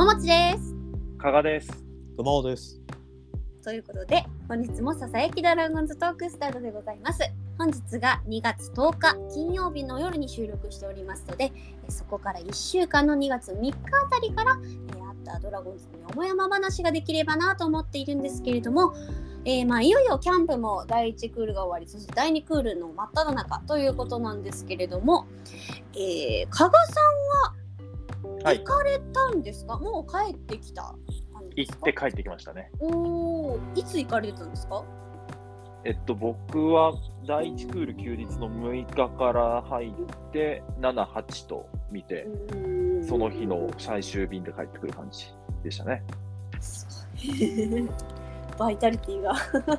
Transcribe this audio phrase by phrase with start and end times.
[0.00, 0.74] ももちです。
[1.18, 1.70] 加賀です。
[2.16, 2.80] 熊尾です。
[3.62, 7.20] ということで、本日もささやきドラゴンズトークスタートでございます。
[7.58, 11.52] 本日が2月10日金曜日の夜に収録しておりますので、
[11.86, 18.94] えそこから1週間の2月3日あたりから、えーあったドラゴンズのよもやま話ができればなと思っているんですけれども、
[19.44, 25.26] えーまあ、いよいよキャンプも第1クールが終わり、そして第2クールの真っ只中ということなんですけれども、
[25.92, 27.59] えー、加賀さんは
[28.44, 28.58] はい。
[28.58, 30.94] 行かれたんですか、もう帰ってきた
[31.56, 32.70] 行って帰ってきましたね。
[32.80, 34.84] おーいつ行かれてたんですか？
[35.84, 36.92] えっと、僕は
[37.26, 42.26] 第1クール休日の6日から入って、7、8と見て、
[43.08, 46.02] その日の最終便で帰ってくる感じでしたね。
[46.60, 47.88] すごい。
[48.58, 49.34] バイタリティが。
[49.48, 49.74] 素晴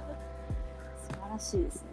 [1.30, 1.91] らしいですね。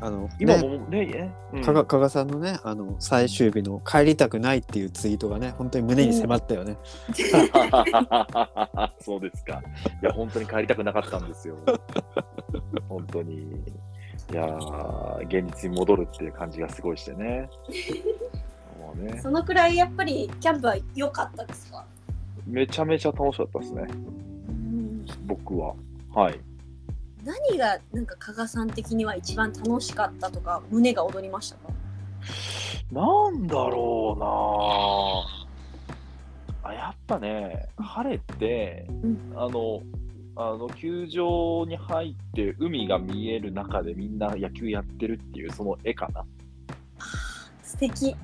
[0.00, 1.30] あの、今ね、もね、え？
[1.54, 6.76] うん加賀加賀さんのね、あの最終日の帰りたくないっていうツイートがね、本当に胸に迫ったよね。
[9.00, 9.62] そうですか。
[10.02, 11.56] いや、本当に帰りたくなかったんですよ。
[12.88, 13.42] 本当に。
[14.32, 17.50] いやー、現実に戻るっていう感じがすごいしてね。
[18.78, 21.84] もうね、そのくらいやっぱりキャンプは良かったですか、
[22.46, 23.86] めちゃめちゃ楽しかったですね、
[25.26, 25.74] 僕は。
[26.14, 26.40] はい。
[27.24, 31.62] 何がなんか加賀さん的には一番楽しかったとか胸が躍りましたか？
[32.92, 34.20] なんだろう
[36.64, 36.70] な。
[36.70, 39.32] あやっぱね、晴れて、うん。
[39.34, 39.82] あの、
[40.36, 46.24] あの球場に入って海が見える中でみんな野球やってるっていうその絵かな。
[47.62, 48.14] 素敵。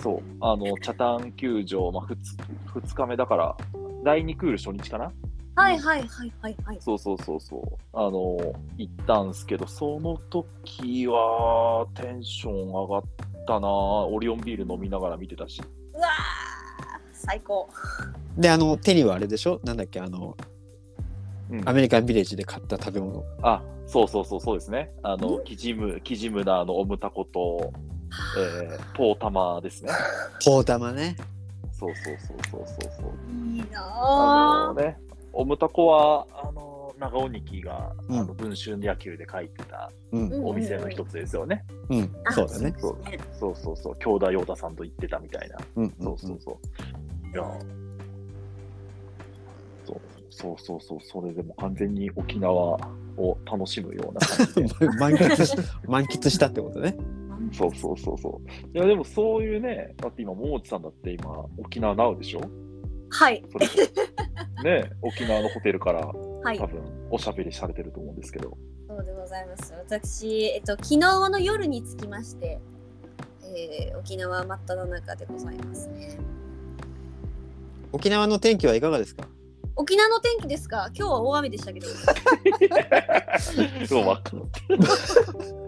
[0.00, 2.16] そう、あの、北谷球場、まあ、2,
[2.80, 3.56] 2日目だから、
[4.04, 5.12] 第2クール初日かな？
[5.56, 6.78] はいはいはいはいはい。
[6.80, 7.78] そうそうそうそう。
[7.92, 8.38] あの、
[8.78, 13.02] 行ったんすけど、その時はテンション上がっ
[13.46, 15.60] たなオリオンビール飲みながら見てたし。
[15.94, 16.10] うわー
[17.12, 17.68] 最高。
[18.38, 19.60] で、あの手にはあれでしょ？
[19.64, 20.36] なんだっけ、あの
[21.50, 23.24] うんアメリカンビレッジで買った食べ物。
[23.42, 24.92] あ、そうそうそう、そうですね。
[25.02, 25.44] あの、ん？
[25.44, 27.72] キジム、キジムナーのオムタコと、
[28.38, 29.90] えー、 ポータマですね。
[30.44, 31.16] ポータマね。
[31.72, 33.32] そうそうそうそうそうそう。
[33.32, 34.96] いいなあのね、
[35.32, 41.64] オムタコは、あの、長尾ニキが、うんあの文春野球で書いてたお店の一つですよね。
[41.88, 42.74] うん、あそうだね。
[42.78, 42.96] そう
[43.32, 45.56] そうそうそう、兄弟ヨーダさんと言ってたみたいな。
[45.76, 47.34] うん、そうそうそう。
[47.34, 47.44] いや、
[49.86, 52.78] そうそうそうそう、それでも完全に沖縄
[53.16, 54.86] を楽しむような感じで。
[54.86, 54.98] うん。
[54.98, 55.56] 満喫し
[55.88, 56.96] 満喫したってことね。
[57.52, 58.40] そうそうそうそ
[58.74, 58.76] う。
[58.76, 62.40] いや、でもそういうね、だって今、桃地さんだって今、沖縄ナウでしょ？
[63.10, 63.66] はいそれ
[64.80, 66.66] ね、沖縄のホテルからはい多。
[66.66, 68.56] 分おしゃべりされてると思うんですけど。
[68.88, 69.72] そうでございます。
[69.74, 72.60] 私、えっと、昨日の夜につきまして、
[73.42, 76.18] えー、沖縄真っ只中でございますね。
[77.92, 79.26] 沖縄の天気はいかがですか？
[79.76, 80.90] 沖縄の天気ですか？
[80.94, 81.86] 今日は大雨でしたけど。
[81.90, 81.98] 今
[83.86, 85.59] 日は大雨です。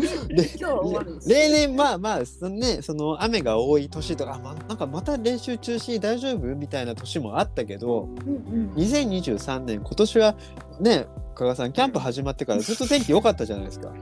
[1.26, 8.72] 例年まあまあそのねその雨が多い年とかあ、ま、なんかまた練習中止大丈夫みたいな年もあったけどうんうん。
[8.76, 10.34] 2023年今年は
[10.80, 13.92] ね加賀さんキャンプ始まってからずっと天気良かったじゃないですか。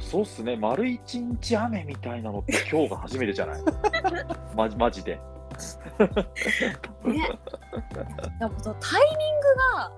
[0.00, 3.62] そうっすね、丸一日雨みたいなのって今日が初めてじゃない？
[4.56, 5.12] まマジで。
[5.12, 5.20] ね。
[8.40, 9.92] でもそのタイミングが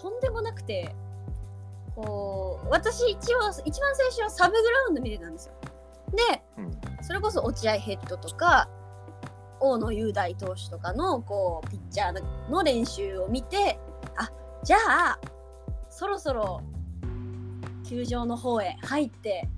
[0.00, 0.94] とんでもなくて、
[1.94, 5.54] こう私一応一番最初はサブグラウンド見てたんですよ。
[6.30, 8.68] で、うんそれこそ落合ヘッドとか
[9.60, 13.78] 大野雄大投手とかのこうピッチャーの練習を見て、
[14.16, 14.30] あ
[14.62, 15.18] じゃあ
[15.90, 16.62] そろそろ
[17.86, 19.48] 球場の方へ入って。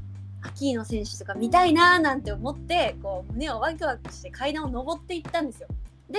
[0.43, 5.69] アキーノ選手とか見たいなーなんて思ってこう胸をワクワクして階段を登っていったんですよ。
[6.09, 6.19] で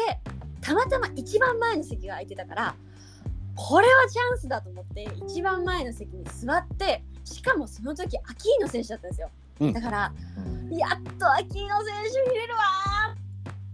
[0.59, 2.75] たまたま一番前の席が空いてたから
[3.57, 9.29] これはチャンスだと思って一番前の席に座ってしかもその時アキーノ選手だったんですよ、
[9.59, 9.73] うん。
[9.73, 10.41] だからう
[10.73, 10.78] ん。
[10.78, 11.95] やっとアキーノ選
[12.25, 13.27] 手見れるわー。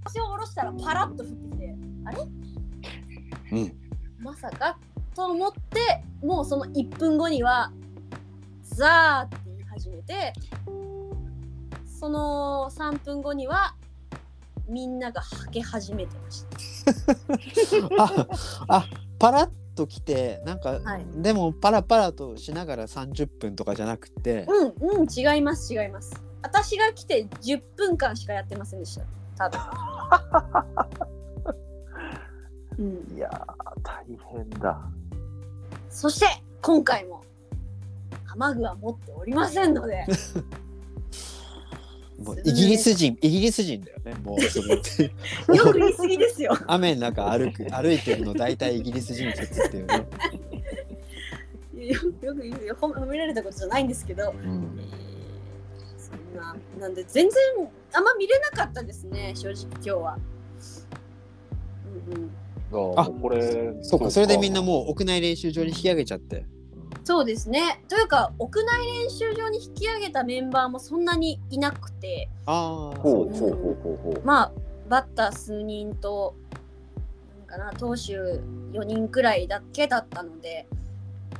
[0.05, 1.75] 足を下ろしたらパラッと降ってきて
[2.05, 2.27] あれ？
[3.51, 3.73] うん、
[4.19, 4.77] まさか
[5.13, 7.71] と思ってもうその1分後には
[8.63, 10.33] ザーって言い始めて
[11.99, 13.75] その3分後には
[14.67, 16.53] みんながはけ始めてました。
[18.03, 18.27] あ
[18.67, 18.87] あ
[19.19, 21.05] パラッと来てなんか、はい。
[21.15, 26.13] でもパラパラとしながら30分とかじゃなくて、うんうん違います違います。
[26.41, 28.99] 私が来て10分間しかやってませんでし
[29.37, 29.49] た。
[29.49, 29.59] 多分
[32.79, 32.81] う
[33.13, 33.15] ん。
[33.15, 34.81] いやー、大変だ。
[35.89, 36.25] そして
[36.61, 37.23] 今回も
[38.35, 40.05] 雨具は持っておりませんので
[42.19, 45.03] もうイギリス人イギリス人だよねもうそれって
[45.55, 46.57] よく言い過ぎですよ。
[46.67, 49.95] 雨の中歩く 歩いてるの大体イギリス人説っていうね、
[51.75, 52.77] よよく言うよ。
[52.79, 54.79] 褒められたことじゃないんですけど、うん。
[55.97, 57.41] そんななんで全然
[57.93, 60.17] あんま見れなかったですね正直今日は。
[62.11, 62.31] うん
[62.75, 64.11] うん、ああこれそうか。
[64.11, 66.45] それでみんなもう屋内練習場に引き上げちゃって
[67.03, 67.83] そうですね。
[67.87, 72.29] というか屋内練習場に引き上げたメンバーもそんなにいなくて。
[72.45, 74.21] ああほうほうほうほうほう。
[74.25, 74.51] まあ
[74.89, 76.35] バッター数人と
[77.39, 80.67] なんかな投手4人くらいだけだったので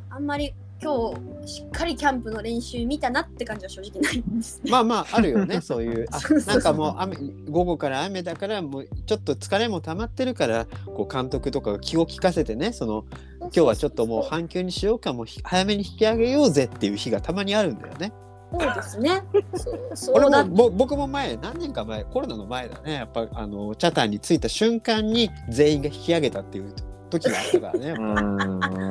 [0.09, 1.13] あんまり今
[1.43, 4.69] 日しっかりキャンプの練習見たなって感じは正直ないんですね。
[4.69, 5.61] まあまああるよね。
[5.63, 7.15] そういうあなんかもう雨
[7.49, 13.05] 午後から雨だからもうちょっと疲れも溜まってるからこう監督とかが気を利かせてねその
[13.43, 18.13] 今日はちょっともう半休にしようかもうひ早めに引き上げようぜっていう日がたまにあるんだよね。
[18.51, 19.23] そうですね。
[19.55, 26.73] そうそ 俺もぼ僕も前何年か前コロナの前だねやっぱあのチャタンに着いた瞬間に全員が引き上げたっていう
[27.09, 27.93] 時があったからね。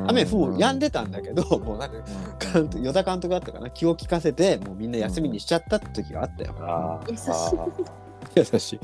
[0.07, 1.97] 雨もう止んでたんだけど もうなんか
[2.53, 6.99] 監督与田監督だったかな気を利かせてもうみんな休みにしちゃったって時があったよ。
[7.09, 7.67] 優しいあ
[8.35, 8.79] 優しい。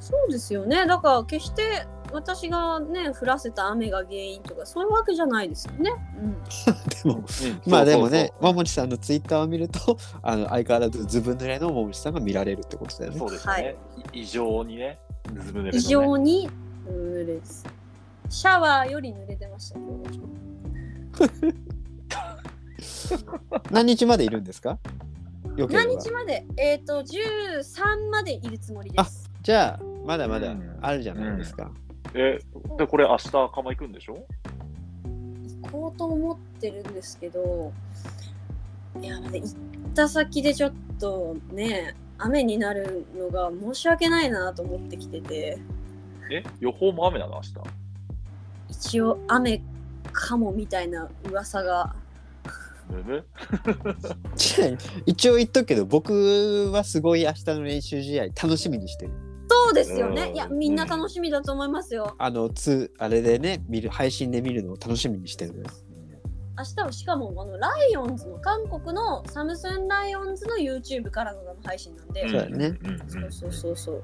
[0.00, 0.86] そうですよね。
[0.86, 5.90] だから決して私がね降らせた雨が原因とかそういうわけじゃないですよね。
[6.18, 6.48] うん、 で
[7.04, 7.72] もーうん。
[7.72, 13.18] まあでもね桃地さんのツイッターを見るとあの相変わらずずぶ濡れの桃地さんが見られるってことだよね。
[13.18, 13.26] そ。
[13.26, 13.76] うですね、はい。
[14.12, 14.98] 異常にね、
[15.42, 16.48] ずぶ濡れ異常に
[16.88, 17.64] 濡れです。
[18.28, 20.20] シャワーより濡れてました今日。
[23.70, 24.78] 何日までいるんですか？
[25.56, 26.44] 何日まで？
[26.56, 29.30] えっ、と13までいるつもりです。
[29.42, 30.78] じゃあまだまだうん。
[30.82, 31.70] あるじゃないですか。
[32.14, 32.38] え、
[32.78, 34.26] で、これ明日釜行くんでしょ？
[35.62, 37.72] 行こうと思ってるんですけど
[39.00, 39.48] いやまだ行っ
[39.94, 45.58] た先でちょっとね雨になるのが申し訳ないなと思ってきてて。
[46.30, 47.54] え、予報も雨なの明日？
[48.70, 49.60] 一応雨
[50.12, 51.94] かもみたいな噂が。
[55.06, 59.12] 一応言っとくけど僕はすごい明日の練習試合楽しみにしてる。
[59.48, 60.28] そうですよね。
[60.28, 60.34] うん。
[60.34, 62.14] いやみんな楽しみだと思いますよ。
[62.18, 65.66] あのつあれでね見る配信で見るのを楽しみにしてるのよ。
[66.58, 72.68] 明日はしかもあのライオンズの韓国のサムスンライオンズの YouTube からの生配信なんで、そうだね。
[72.68, 74.02] んんんそうそうそうそう。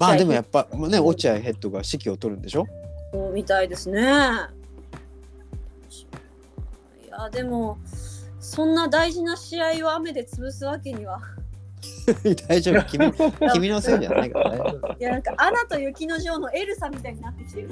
[0.00, 2.66] まあでもやっぱぱもうね落合ヘッドが指揮を取るんでしょ？
[3.12, 4.00] そうみたいですね。
[4.00, 4.06] い
[7.10, 7.78] やでも
[8.40, 11.20] そんな大事な試合を雨で潰すわけには
[12.48, 13.12] 大丈夫君
[13.54, 14.92] 君のせいじゃないから大丈夫。
[14.92, 17.68] いやなんかアナと雪の女王のエルサみたいになってきてる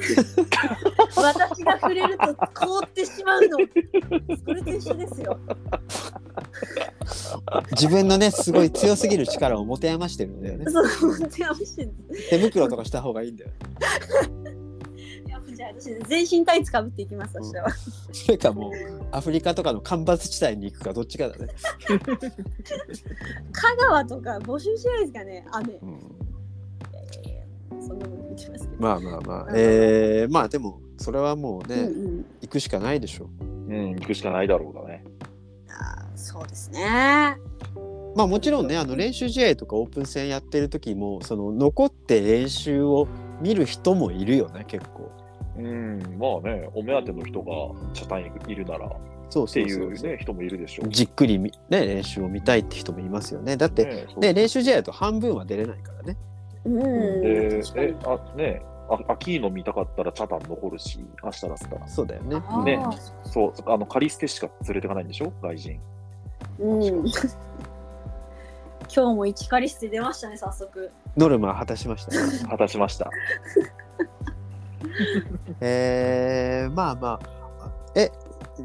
[1.16, 3.58] 私が触れると凍ってしまうの
[4.44, 5.38] それと一緒ですよ
[7.72, 10.64] 自分のねすごい強すぎる力を持て余してるんだよね。
[10.70, 11.92] そう本当に危してる
[12.30, 13.50] 手袋とかした方がいいんだよ。
[13.80, 14.52] いや
[15.80, 17.70] じゃあ私全身タイツかぶっていきます明日は、
[18.12, 18.72] それかもう
[19.12, 21.46] アフリカとかの干ばつ地帯に行くかどっちかだね。
[23.52, 25.74] 香川とか募集しないですかね雨。
[25.74, 25.98] いうん
[27.80, 32.24] そんなこと言ってますけど、まあまあまあ、えー、まあでもそれはもうね、うんうん。
[32.42, 33.44] 行くしかないでしょう。
[33.72, 35.04] ん、行くしかないだろうがね。
[35.68, 37.36] あーそうですね。
[37.76, 38.16] う。
[38.16, 43.08] まあもちろんねあの練習試合とかオープン戦やってる時もその残って練習を
[43.40, 45.10] 見る人もいるよね結構。
[45.56, 47.52] うん、まあね、お目当ての人が
[47.92, 48.90] 茶単位いるならっ
[49.28, 50.88] そうていそうそううね、人もいるでしょう。
[50.88, 53.56] じっくりみ、ね、練習を見たいって人もいますよね。
[53.56, 56.16] だって、ねね、練習試合だと半分は出れないからね。
[56.64, 56.80] うん、
[57.24, 61.88] え確かにえ、あ、ねあ、秋の見たかったらチャタン残るし、明日だったら。
[61.88, 62.40] そうだよね。
[62.64, 62.84] ね
[63.24, 65.32] そう、あの、カリステしか連れてかないんでしょ？
[65.42, 65.80] 外人。
[66.58, 67.04] うん
[68.94, 72.48] 今日も1カリステ出ましたね早速ノルマは果たしましたね。
[72.50, 73.10] 果たしました。
[75.60, 77.42] えー、まあまあ。
[77.94, 78.10] え、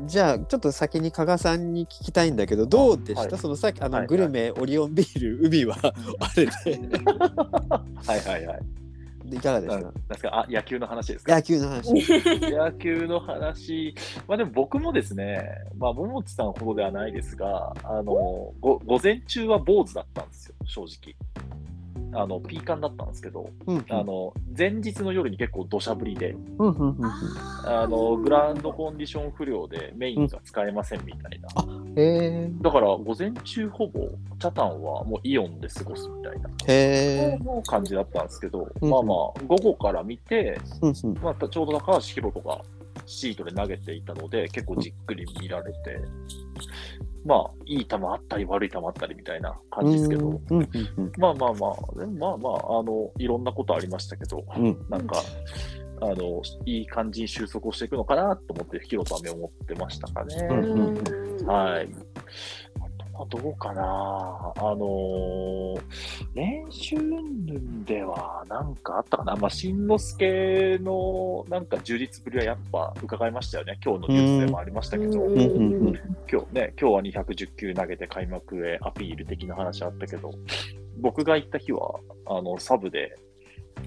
[0.06, 3.38] じゃあちょっと先に加賀さんに聞きたいんだけど、どうでした、はい。
[3.38, 5.92] そのさっきあの、はいグルメ、オリオンビール、 海はあ
[6.36, 6.52] れで、
[8.06, 8.60] はいはいはい。
[9.30, 9.76] いかがでした？
[9.76, 10.30] ななんですか？
[10.40, 11.36] あ、野球の話ですか？
[11.36, 11.94] 野球の話。
[11.94, 13.94] 野球の話、
[14.26, 15.44] まあでも僕もですね、
[15.78, 21.16] まあ、桃地さんほどではないですが、あの、ご午前中は坊主だったんですよ、正直。
[22.14, 27.06] あの、ピーカンだったんですけど、うんあの、前日の夜に結構土砂降りで、うんうんうんうん。
[27.66, 31.50] あの、グラウンドコンディション不良でメインが使えませんみたいな。
[31.96, 34.10] へだから、午前中ほぼ、
[34.40, 36.50] チャタンはもうイオンで過ごすみたいな。
[36.68, 36.74] え。
[36.74, 37.40] へえ。
[37.66, 38.90] 感じだったんですけど、うん。
[38.90, 39.16] まあまあ、
[39.48, 41.14] 午後から見て、うんうん。
[41.22, 42.62] まあ、ちょうど高橋宏斗が
[43.06, 46.00] シートで投げていたので、結構じっくり見られて、
[47.26, 50.40] まあ、いい球あったり悪い球あったりみたいな感じですけど、
[51.18, 51.74] まあまあまあ、
[52.18, 55.22] まあまあ、あの、いろんなことありましたけど、うんなんか、
[56.02, 60.36] あの、いい感じに収束をしていくのかなと思って、ヒロとは目を持ってましたかね。
[60.50, 61.90] うんうんはい。
[63.20, 63.82] あとはどうかな。
[63.84, 65.82] あのー
[66.34, 69.36] 練習云々ではなんかあったかな。
[69.36, 73.80] まあ、しんのすけのなんか充実ぶりはやっぱ伺いましたよね。
[73.84, 80.32] 今日のニュースでもありましたけど、今日ね、今日は210球投げて開幕へアピール的な話あったけど、
[81.00, 83.16] 僕が行った日は、あの、サブで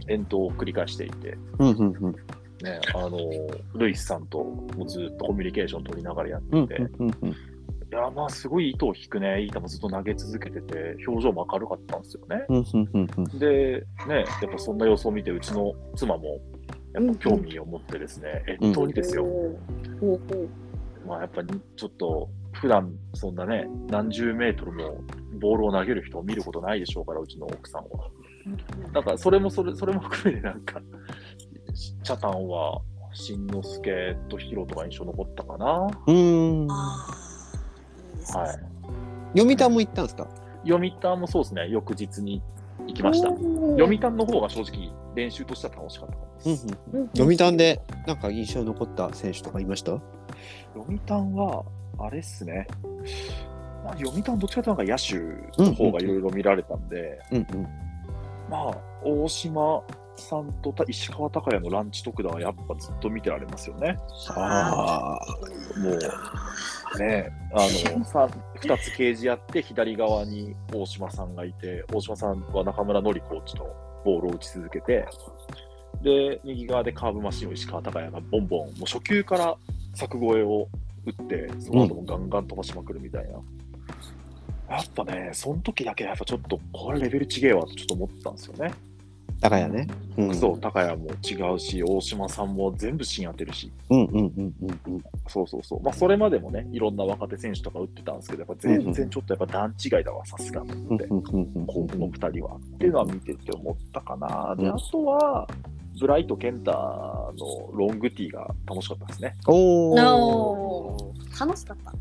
[0.06, 1.36] 遠投を繰り返していて、
[2.62, 3.18] ね、あの、
[3.74, 6.74] ルイスさんともずっとコミュニケーション取りながらやってうんて、
[7.92, 12.44] いや、まあ、すごい糸を引くね、いい球ずっと投げ続けてて、表情も明るかったんですよね。
[12.48, 13.38] うんうんうんうん。
[13.38, 16.40] で、ね、やっぱそんな様子を見て、うちの妻も、
[16.94, 19.28] やっぱ興味を持ってですね、越冬にですよ、ほ
[20.00, 20.48] うほう
[21.06, 25.00] まあ、やっぱりちょっと、普段そんなね、何十メートルも
[25.40, 28.08] ボールを投げる人を見ることないでしょうから、うちの奥さんは。
[28.92, 30.80] だから、それもそれ、それも含めて、なんか、
[31.74, 32.80] チャタンは、
[33.12, 35.66] しんのすけとヒロとか印象残ったかな。
[35.66, 36.68] はうん
[38.34, 38.64] ああ、いいですね。
[39.34, 39.38] い。
[39.38, 40.26] 読谷も行ったんですか？
[40.64, 42.42] 読谷もそうですね、翌日に
[42.86, 43.28] 行きました。
[43.28, 43.42] 読
[43.78, 46.16] 読谷の方が正直練習としては楽しかった。
[47.16, 49.92] 読谷でなんか印象残った選手とかいました？
[50.74, 51.64] 読谷は、
[51.98, 52.66] あれっすね。
[53.84, 57.62] まあ、読谷どっちかというと野手の方がいろいろ見られたんで、うんうん
[58.50, 59.82] まあ、大島
[60.16, 63.98] さんとた石川昂弥のランチ特打はやっぱずっと見てられますよね。
[64.28, 65.18] あ
[65.78, 68.28] もう、ね、あの、さ
[68.60, 73.66] 2つケージやって、左側に大島さんがいて、大島さんは中村典コーチの
[74.04, 75.06] ボールを打ち続けて、
[76.02, 79.56] で、右側でカーブマシンを石川昂弥がボンボン、もう初球から
[79.94, 80.68] 柵越えを
[81.06, 83.40] 打って、その後もガンガン飛ばしまくるみたいな。
[84.70, 88.72] やっぱね、その時だけやっぱちょっと、これレベル違えわとちょっと思ったんですよね。
[89.40, 89.86] 高谷ね。
[90.18, 95.04] うんそう、高谷も違うし、大島さんも全部芯当てるし、うんうんうんうんうん。
[95.28, 95.82] そうそうそう。
[95.82, 102.56] まあ、それまでもね、いろんな若手選手とか打ってたんですけど、やっぱ全然ちょっとやっぱ段違いだわ、さすがと思って、この二人は。
[102.56, 104.54] っていうのは見てて思ったかな。
[104.56, 105.48] で、うんあとは、
[105.98, 109.36] ブライト・ケンタのロングティーが楽しかったですね。
[109.46, 111.92] おおー楽しかった。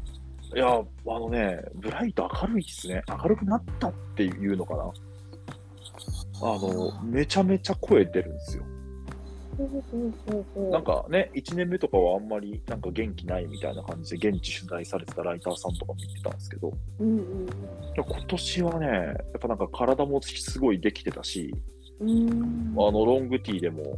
[0.56, 3.04] いや、あのね、ブライト明るいですね。
[3.08, 4.92] 明るくなったっていうのかな。
[6.42, 8.64] あの、めちゃめちゃ声出るんですよ。
[10.72, 17.50] なんかね、1年目とかはあんまりなんか元気ないみたいな感じで現地取材されてたライターさんとかも言ってたんですけど、うんうん
[17.96, 21.54] 今年はね、やっぱなんか体もすごいできてたし、
[22.00, 22.74] うん。
[22.78, 23.98] あのロングティーでも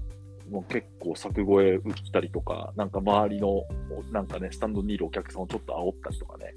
[0.50, 1.82] もう結構柵越え打っ
[2.12, 3.64] たりとか、なんか周りの
[4.12, 6.56] なんかね、スタンドにいるお客さんをちょっと煽ったりとかね、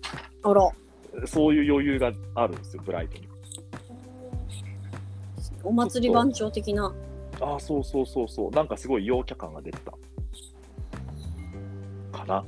[1.26, 3.28] そういう余裕があるんですよ、ブライトに。
[5.64, 6.94] お祭り番長的な。
[7.40, 9.92] ああ、そうそうそうそう、なんかすごい陽キャ感が出てた。
[12.16, 12.44] かな。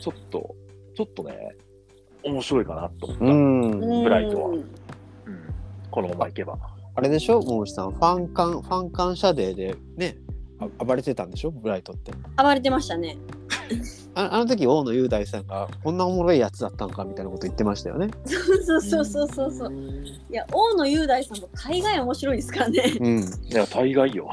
[0.00, 0.54] ちょっと、
[0.94, 1.56] ちょっとね、
[2.24, 3.24] 面白いかなと思った。
[3.24, 4.02] うん。
[4.04, 4.64] ブライトはうんうん、
[5.90, 6.58] このままいけば。
[6.94, 10.16] あれでしょ、もうさん、ファンカン、ファン感謝デーでね、
[10.58, 12.12] あ暴れてたんでしょ、ブライトって。
[12.36, 13.16] 暴れてましたね。
[14.14, 18.08] ああの時、大野雄大さんが、こんなおもろいやつだったんかみたいなこと言ってましたよね。
[18.26, 19.72] そうそうそうそうそう。
[19.72, 22.82] いや、大野雄大さんも大概面白いですからね。
[23.00, 23.18] うん。
[23.20, 24.28] いや、大概よ。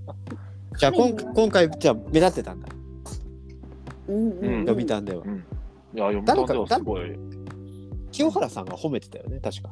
[0.78, 2.68] じゃあ、こん今回、じゃあ、目立ってたんだ、
[4.08, 4.66] うんうんうん。
[4.66, 5.28] 読谷ではう。
[5.28, 5.44] ん。
[5.94, 7.18] いや、読谷ではすごい
[8.12, 9.70] 清原さんが褒めてたよね、確か。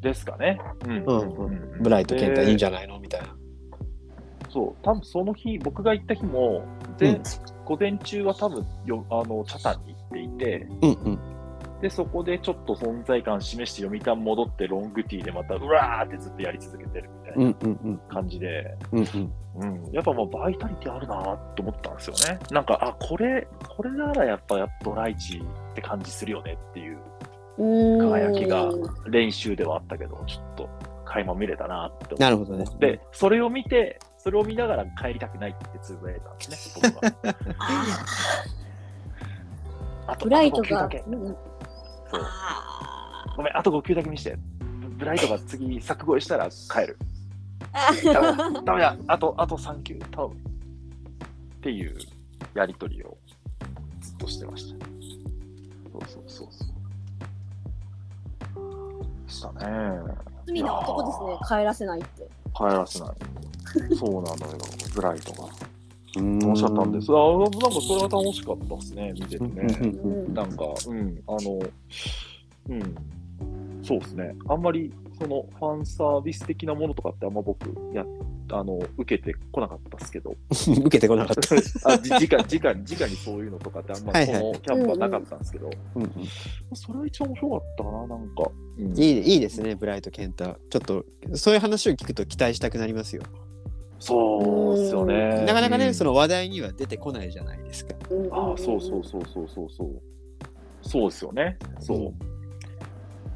[0.00, 0.58] ですかね。
[0.84, 2.98] うんうんうんブライト健太いいんじゃないの？
[2.98, 3.28] みたいな。
[4.52, 6.64] そう、多分その日、僕が行った日も、
[6.98, 7.22] で、うん
[7.64, 11.18] 午前中は多分よあの、チャタンに行っていて、うんうん。
[11.80, 18.14] で、そこでちょっと存在感示して読谷戻ってロングティーでまたうわーってずっとやり続けてるみたいうんな。
[18.14, 18.76] 感じで、
[19.92, 21.22] やっぱもうバイタリティあるな
[21.54, 22.40] と思ったんですよね。
[22.50, 26.98] なんか、あ、これ、これならやっぱドライチって感じするよねっていう
[27.58, 28.70] うん輝きが
[29.08, 30.68] 練習ではあったけど、ちょっと
[31.04, 32.64] 垣間見れたなって思なるほどね。
[32.68, 37.12] って、それを見て、それを見ながら帰りたくないってつぶやいたんですね、僕は。
[40.06, 40.90] あとブライトあと5球だが。
[42.08, 44.38] そうあごめん、あと5球だけ見して。
[44.96, 46.96] ブライトが次、柵越えしたら帰る。
[47.74, 50.34] ーダメだ、あと、あと3球、頼む。
[50.36, 50.38] っ
[51.60, 51.98] ていう
[52.54, 53.16] やりとりを
[54.00, 54.86] ずっとしてました。
[55.92, 56.64] そうそうそうそ
[58.60, 59.04] う。
[59.26, 60.00] でしたね。
[60.46, 62.28] 罪な男ですね、帰らせないって。
[62.56, 63.41] 帰らせない。
[63.98, 64.58] そうなのよ、
[64.94, 65.48] ブライトが。
[66.14, 67.10] 楽しかったんです？
[67.10, 70.34] ああ、なんかそれは楽しかったですね、見ててうんね。
[70.34, 71.60] なんか、うん、あの、
[72.68, 72.94] うん、
[73.82, 74.34] そうですね。
[74.48, 78.04] あんまり、その、ファンサービス的なものとかってあんま僕、や、
[78.50, 81.56] あの、受けてこなかったですけど、 受けてこなかった。
[81.90, 85.70] あ、じ、じか、じかに、じかにそういうのとかってあんまりこのキャンプはなかったんですけど、
[86.74, 88.50] それは一番面白かったかな、なんか。
[88.78, 90.58] うんいいいいですね、ブライト・ケンタ。
[90.68, 93.22] ちょっと、そういう話を聞くと期待したくなりますよ。
[94.04, 95.44] そうですよね。
[95.44, 97.94] なかなかね、うんその話題には出てこないじゃないですか。
[98.32, 100.02] ああ、そうそうそうそうそうそう。
[100.82, 101.56] そうですよね。
[101.78, 102.12] そう。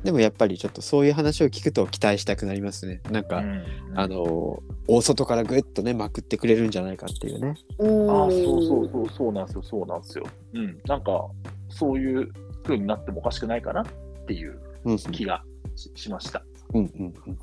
[0.04, 3.00] でもやっぱりちょっとそういう話を聞くと期待したくなりますね。
[3.10, 7.54] なんか、うんあの、大外からぐっとね、まくってくれるんじゃないかっていうね。
[7.78, 10.26] うんああ、そうそうそう、そうなんですよ、そうなんですよ。
[10.54, 11.28] うん、なんか、
[11.68, 12.32] そういう
[12.64, 13.84] 風になってもおかしくないかなっ
[14.26, 15.44] ていううんうん気が
[15.76, 16.44] ししました。
[16.74, 17.38] うんうんうん。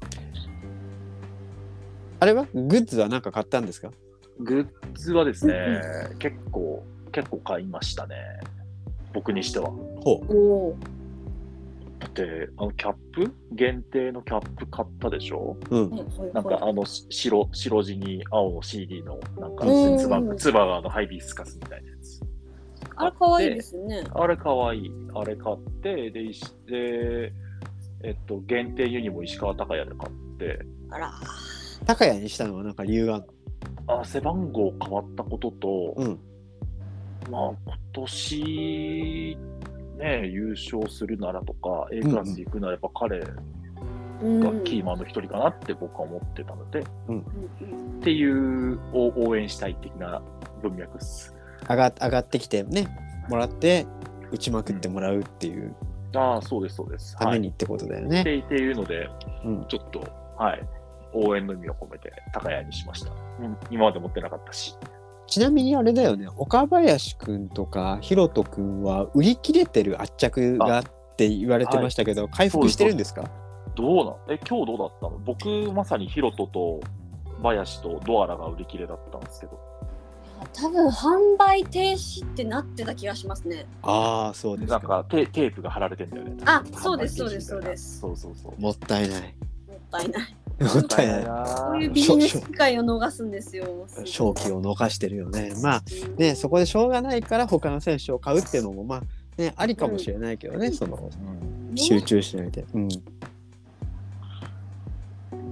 [2.23, 2.47] あれは？
[2.53, 3.91] グッズは何か買ったんですか？
[4.39, 5.81] グッズはですね、
[6.19, 8.15] 結構、結構買いましたね。
[9.11, 9.69] 僕にしては。
[9.71, 10.37] ほう。
[10.37, 10.75] おー
[11.99, 13.33] だって、あの、キャップ？
[13.51, 15.57] 限定のキャップ買ったでしょ？
[15.69, 15.89] うん。
[16.33, 22.21] なんか、あの、し白、白地に青の CD の、なんか、うんつば、つばがのハイビスカスみたいなやつ。
[22.95, 24.05] あれ可愛いですね。
[24.13, 24.91] あれかわいい。
[25.13, 27.33] あれ買って、で、いしで
[28.01, 31.11] えっと、限定ユニも石川隆也で買って、あら。
[31.85, 33.25] 高谷にしたのはなんか理由がある
[33.87, 36.19] あ背番号変わったことと、のうん。
[37.29, 39.37] まあ、今年、
[39.97, 43.27] ね、優勝するならとか、A クラス行くならやっぱ彼が
[44.21, 47.23] うんキーマンの一人かなって僕は思ってたので、うんっ
[48.03, 50.21] ていうを応援したい的な
[50.61, 51.35] 文脈です。
[51.69, 52.87] 上が上がってきてね、
[53.29, 53.85] もらって、
[54.31, 55.75] 打ちまくってもらうっていう
[56.15, 57.15] ああ、そうです、そうです。
[57.17, 58.23] はい、ためにってことだよっね。
[58.23, 59.07] てっていうので、
[59.45, 59.99] うんちょっと、
[60.37, 60.67] はい、
[61.13, 63.11] 応援の意味を込めて高谷にしました。
[63.11, 64.75] うん今まで持ってなかったし。
[65.25, 70.83] ちなみにあれだよね、岡林くんとかひろとくんは売り切れてる圧着があっ
[71.15, 73.23] て言われてましたけど、回復してるんですか？
[73.75, 75.17] どうなんえ、今日どうだったの？
[75.25, 76.81] 僕、まさにヒロトと
[77.41, 79.59] 林とドアラが売り切れだったんですけど。
[80.53, 83.65] 多分販売停止ってなってた気がしますね。
[83.81, 84.79] ああ、そうですか。
[84.79, 86.35] なんかテテープが貼られてんだよね。
[86.45, 88.61] あそうですそうですそうですそうそうそう。
[88.61, 89.35] もったいない。
[89.67, 90.35] もったいない。
[90.63, 91.23] もったいない。
[91.23, 93.87] なこういうビジネス機会を逃すんですよ。
[94.05, 95.53] 正気を逃してるよね。
[95.61, 95.83] まあ
[96.17, 99.01] ね、そこでしょうがないから他の選手を買うっていうのもまあ
[99.41, 102.65] ね、ありかもしれないけどね、そのうん集中しないで。
[102.73, 102.89] うん。
[102.89, 103.01] そう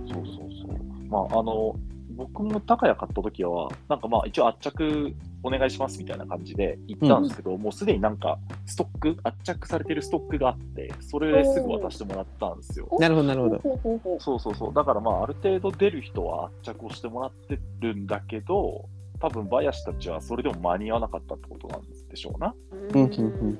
[0.07, 0.75] そうそう。
[1.09, 1.75] まあ、あの、
[2.15, 12.87] 僕も高谷買った時は、なんかまあ一応圧着お願いしますみたいな感じで行ったんですけど、もうすでになんかストック、圧着されてるストックがあって、それですぐ渡してもらったんですよ。
[12.99, 14.19] なるほど、なるほど。
[14.19, 14.73] そうそうそう。
[14.73, 18.85] だからまあある程度出る人は圧着をしてもらってるんだけど、
[19.19, 22.53] 多分バヤシたちはそれでも間に合わなかったってことなんでしょうな。
[22.71, 23.59] うん、うん、うん。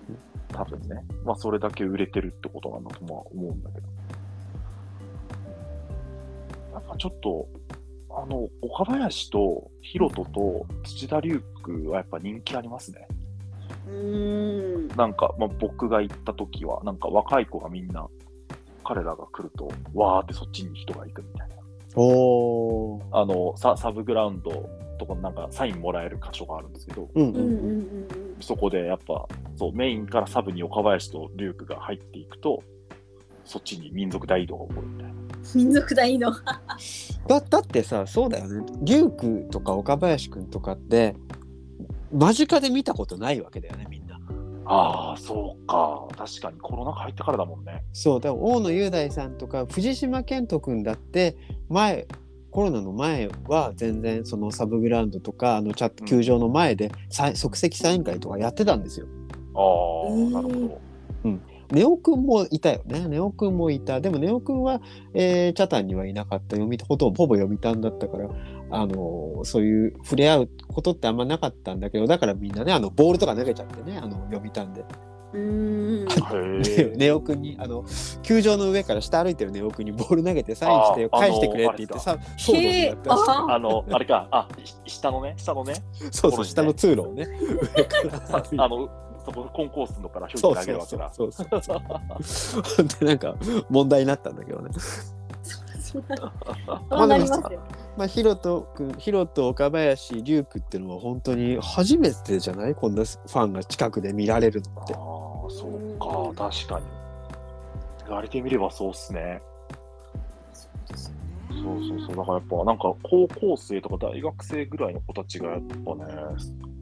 [0.49, 1.03] 多分ね。
[1.23, 3.87] まあそれだけ売れてるってことなんだとまあ思うんだけど。
[6.73, 7.47] なんかちょっと、
[8.21, 13.07] あの、岡林とヒロトと土田龍空はやっぱ人気ありますね。
[13.87, 14.87] うん。
[14.89, 18.07] なんか、まあ、僕が行った時は、なんか若い子がみんな、
[18.83, 21.55] 彼らが来ると、わーってそっちに人が行くみたいな。
[21.95, 23.01] おー。
[23.11, 27.47] あの、ササブグラウンドとかなんかサインもらえる箇所があるんですけど、うん、うんうんう
[27.81, 28.07] ん
[28.39, 32.63] そこでやっぱ、そう、メインからサブに岡林とリュウクが入っていくと、
[33.45, 35.20] そっちに民族大移動が起こるみたいな。
[35.55, 35.61] うん。
[35.61, 36.31] 民族大移動。
[37.27, 41.15] だだってさそうだよね龍空とか岡林くんとかって
[42.11, 44.19] 間近で見たことないわけだよねみんな
[44.65, 46.07] ああ、そうか。
[46.15, 47.83] 確かにコロナ禍入ってからだもんね。
[47.93, 51.35] そうだから大野雄大さんとか藤島健人くんだって
[51.69, 52.07] 前
[52.51, 59.07] コロナの前は全然そのサブグラウンドとかあのチャット球場の前でさ即席サイン会とかやってたんですよ。
[59.55, 60.79] ああ、えーなるほ
[61.23, 61.41] ど。
[61.71, 63.07] ネオくんもいたよね。
[63.07, 64.01] ネオくんもいた。
[64.01, 64.81] でもネオくんは、
[65.13, 66.55] えー、チャタンにはいなかった。
[66.55, 68.29] 読みほとんどほぼ読みたんだったから、
[68.71, 74.85] あのーそういう触れ合うことってあんまなかったんだけど、だからみんなね、あのボールとか投げちゃってね、あの読みたんで。
[75.33, 76.07] うん。
[76.07, 76.11] へ
[76.77, 76.93] え。
[76.97, 77.85] ネオくんに、あの、
[78.21, 85.75] 球場の上から下歩いてるネオくんにボール投げてサインして返してくれって言ってさ、騒動になったあ あの、あれか、あ、し下のね、下のね、
[86.11, 87.27] そうそう、下の通路をね、
[87.75, 88.89] 上からさあの、
[89.25, 91.11] そこコンコースのから表そう記投げるわけだ。
[91.13, 91.61] そうそうそう
[92.23, 92.87] そう。
[92.99, 93.35] で、なんか
[93.69, 94.69] 問題になったんだけどね。
[94.73, 94.73] ま
[95.75, 96.03] すよ。
[97.97, 102.75] まあ、ヒロト君、ヒロト、岡林、龍空っていうのは本当に初めてじゃない？
[102.75, 104.93] こんなファンが近くで見られるのって。
[104.93, 104.99] ああ、
[105.49, 106.85] そうか、確かに。
[108.05, 109.41] 言われてみればそうっすね。
[110.93, 110.97] そう
[111.59, 112.15] そうそう。
[112.15, 116.05] だからやっぱなんか高校生とか大学生ぐらいの子たちがやっぱね、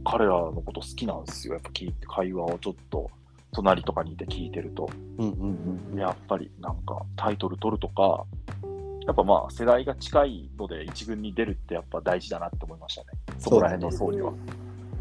[0.06, 1.56] 彼らのこと好きなんですよ。
[1.56, 3.10] やっぱ聞いて、会話をちょっと
[3.52, 4.90] 隣とかにいて聞いてると。
[5.18, 8.26] うんうんうんやっぱりなんかタイトル取るとか、
[9.06, 13.08] やっぱまあ世代が近いので一軍に出るってやっぱ大事だなって思いましたね。
[13.38, 14.32] そこら辺の層には。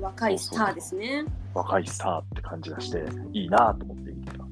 [0.01, 1.25] 若いスターですね。
[1.55, 4.45] 若いスターって感じがして、いいなと思って見てた。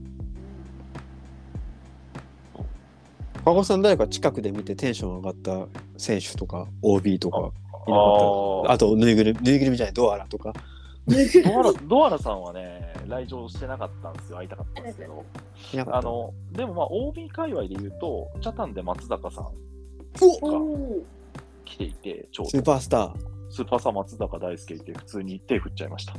[3.45, 7.53] 加護さん誰か近くで見てテンション上がった選手とか OB とか
[7.89, 10.53] ああとぬいぐるみぬいぐるみじゃないドアラとか。
[11.07, 15.25] ドアラ ドアラさんはね、来場してなかったんですよ、会いたかったんですけど。
[15.93, 19.45] あのでもまあ OB 界隈で言うと、チャタンで松坂さん
[20.23, 21.03] おがー。
[21.65, 23.13] 来ていて、ちょうスーどパースター。
[23.51, 26.15] スーパーサー松坂大輔いて、普通に手振っちゃいました。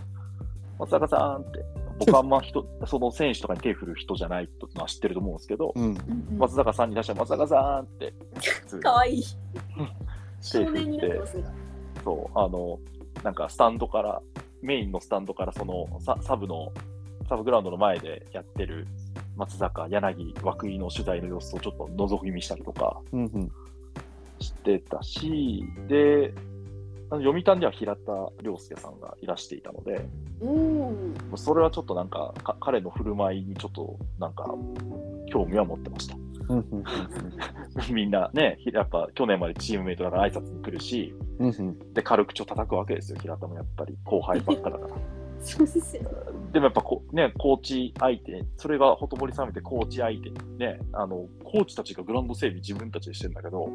[0.80, 1.66] 松坂さんって、
[2.00, 5.98] 僕はあんま人、 その選手とかに手振る人じゃないのは知ってると思うんですけど、うん。
[6.38, 8.14] 松坂さんに出したら松坂さんって、
[8.82, 9.24] かわいい。
[10.42, 11.22] 手振って。
[12.04, 12.80] そう、あの、
[13.24, 14.22] なんかスタンドから、
[14.62, 16.72] メインのスタンドからそのササブの、
[17.30, 18.88] サブグラウンドの前でやってる
[19.36, 23.52] 松坂、柳、涌井の取材の様子をちょっと覗き見したりとかうんうん
[24.40, 26.34] してたし、で、
[27.10, 28.12] あの読谷では平田
[28.44, 30.08] 良介さんがいらしていたので、
[30.42, 31.38] うん。
[31.38, 34.46] それはちょっとなんかか彼の振る舞いにちょっとなんか
[35.32, 36.18] 興味は持ってました。
[36.50, 36.84] うんうん
[37.94, 44.96] みんなね、やっぱ去年までチームメイトだから挨拶に来るし、うんうんで、軽口を叩くわけですよ、平田もやっぱり後輩ばっかだから。
[45.42, 46.04] そうですよ。
[46.52, 53.70] でもやっぱこう、ね、コーチ相手、それがほとぼり冷めてコーチ相手にね、あの、コーチたちがグラウンド整備自分たちでしてるんだけど、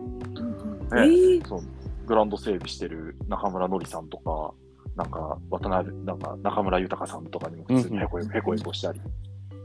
[0.93, 1.63] えねーそう
[2.07, 4.53] グラウンド整備してる中村のりさんとか、
[4.97, 9.01] なんか渡辺、なんか中村豊さんとかにも普通にへこへこへこへこしたり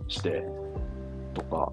[0.07, 0.43] して、
[1.33, 1.71] とか。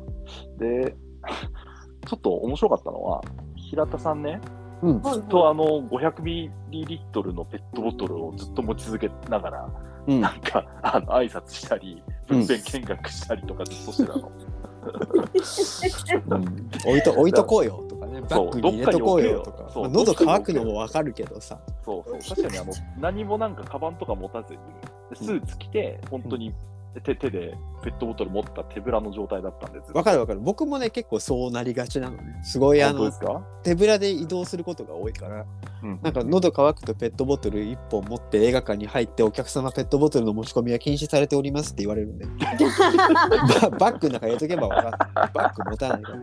[0.58, 0.96] で、
[2.06, 3.22] ちょっと面白かったのは、
[3.56, 4.40] 平田さんね、
[4.84, 5.00] うん。
[5.00, 9.68] はいずっとあの500ミリリットルのペットボトルをずっと持ち続けながら、
[10.06, 10.20] うん。
[10.20, 14.28] なんか、あの、挨拶したり、うん見学したりとかずっとしてたの。
[14.28, 14.30] う
[16.38, 16.44] ん。
[16.86, 18.20] 置いと置いとこうよとかね。
[18.20, 19.62] バッグに入れとこうよとか。
[19.74, 21.58] まあ喉乾くのもわかるけどさ。
[21.84, 22.20] そうそう。
[22.36, 24.58] 確かにあの、何もなんかカバンとか持たずに、
[25.10, 26.52] でスーツ着て、本当に
[27.00, 29.92] 手手でペットボトル持った手ぶらの状態だったんです。
[29.92, 30.40] わかるわかる。
[30.40, 32.40] 僕もね結構そうなりがちなのね。
[32.42, 33.10] すごいあの
[33.62, 35.44] 手ぶらで移動することが多いから。
[35.82, 36.00] うん。
[36.02, 42.26] なんか喉乾くとペットボトル1本持って映画館に入ってお客様ペットボトルの持ち込みは禁止されておりますって言われるんで。
[43.60, 45.30] ババッグの中入れとけばわかんない。
[45.34, 46.18] バッグ持たないから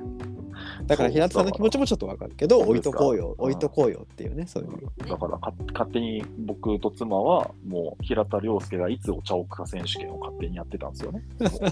[0.86, 4.70] だから平田さんの気持ちもちょっとわかるけど置いとこうよ置いとこうよっていうねそういう。
[5.08, 11.24] だからか勝手に僕と妻はもう平田良介がいつお茶を置くか選手権を勝手にやってたんですよね。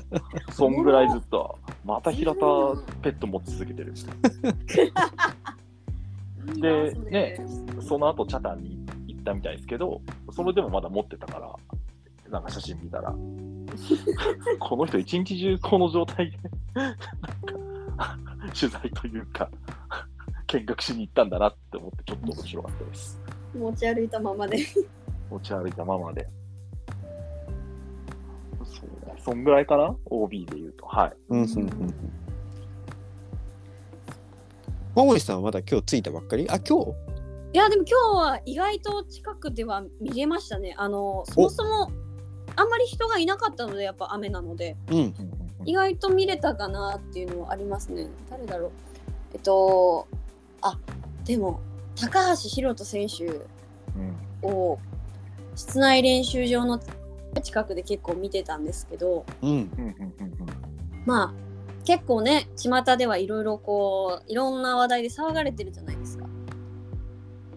[0.52, 2.40] そんぐらいずっと、また平田
[3.02, 3.94] ペット持ち続けてる。
[6.60, 7.38] で、ね、
[7.82, 11.56] その後チャタンに行ったみたいですけど、それでもまだ持ってたから、
[12.30, 13.14] なんか写真見たら、
[14.60, 16.38] この人一日中この状態で、
[16.74, 17.00] なんか
[18.60, 19.50] 取材というか、
[20.48, 23.20] 見学しに行ったんだなって思って、ちょっと面白かったです。
[23.58, 24.58] 持ち歩いたままで。
[25.30, 26.28] 持ち歩いたままで。
[28.64, 30.86] そうね、そんぐらいかな ?OB で言うと。
[30.86, 31.14] はい。
[31.30, 31.94] うんうんうんうん
[34.96, 36.50] 小森さんはまだ今日着いたばっかり？
[36.50, 36.92] あ今日？
[37.54, 40.76] いやでも今日は意外と近くでは見れましたね。
[40.78, 41.92] あのそもそも
[42.56, 45.14] あんまり人がいなかったのでやっぱ雨なのでうん
[45.66, 48.08] 意外と見れたかなっていうのはありますね。
[48.30, 48.72] 誰だろう。
[49.34, 50.08] えっと
[50.62, 50.78] あ
[51.26, 51.60] でも
[51.96, 53.38] 高橋宏斗選手う
[54.02, 54.50] ん。
[54.50, 54.80] を
[55.56, 56.80] 室内練習場の
[57.44, 59.50] 近くで結構見てたんですけどうん。
[59.50, 60.34] うんうんうん
[61.06, 61.34] まあ
[61.86, 66.26] 結構ね巷ではいろいろこういろんな話題で騒がれてるじゃないですか。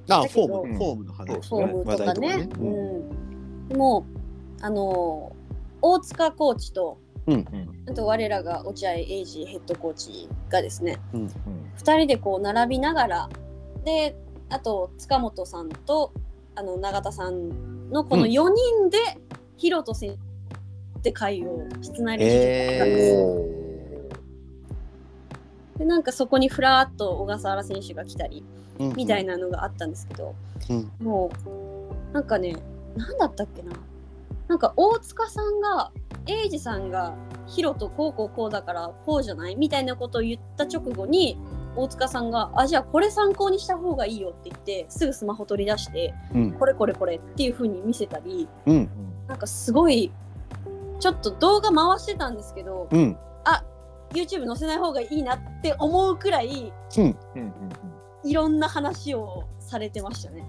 [0.09, 2.31] あフォームフォームの話フォームとかね。
[2.31, 2.49] かね。
[2.59, 4.07] うん、でも
[4.61, 5.37] あの
[5.83, 7.47] 大塚コーチとうん。
[7.89, 11.27] あと我らが落合英二ヘッドコーチがですねうん。
[11.27, 13.29] 2人でこう並びながら
[13.85, 14.17] で
[14.49, 16.13] あと塚本さんと
[16.55, 18.31] あの永田さんのこのうん。
[18.31, 18.99] 4人で
[19.57, 20.17] ヒロト選手
[20.99, 23.37] って会を室内練習場でやったんですよ。
[23.39, 23.63] え
[25.79, 30.35] でなんかそこにふらっと小笠原選手が来たりーみたいなのがあったんですけど、
[30.71, 30.91] うん。
[31.01, 31.31] も
[32.11, 32.57] うなんかね
[32.97, 33.73] 何だったっけな。
[34.49, 35.91] なんか大塚さんが
[36.27, 37.15] 英二さんが
[37.47, 39.57] ヒロとこうこうこうだからこうじゃない？
[39.57, 41.37] みたいなことを言った直後に
[41.77, 48.89] 大塚さんが「あじゃあこれ参考にした方がいいよ」って言ってすぐスマホ取り出してうん「これこれこれ」っていう風に見せたりうん
[49.27, 50.13] なんかすごい
[51.01, 53.17] ちょっと動画回してたんですけどうん
[54.15, 57.17] YouTube 載せない方がいいなって思うくらいうん
[58.25, 60.47] いろんな話をされてましたね。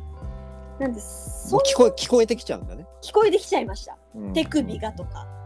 [0.79, 2.85] なんでそもう聞こえ聞こえてきちゃうんだね。
[3.01, 3.97] 聞こえてきちゃいました。
[4.15, 5.42] うん手首がとかうん。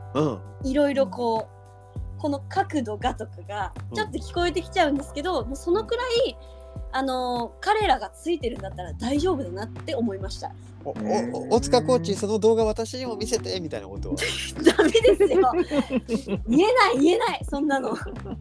[0.64, 1.48] いろいろこ
[1.96, 6.38] うこの角度がとかがうんちょっと聞こえてきちゃうんですけど、もうそのくらい
[6.92, 10.52] あの彼らがついてるんだったら大丈夫だなって思いました。
[10.86, 14.16] おおお塚コーチその動画私にも見せてみたいなことは？
[14.78, 15.52] ダメですよ。
[16.48, 17.94] 言えない言えないそんなの。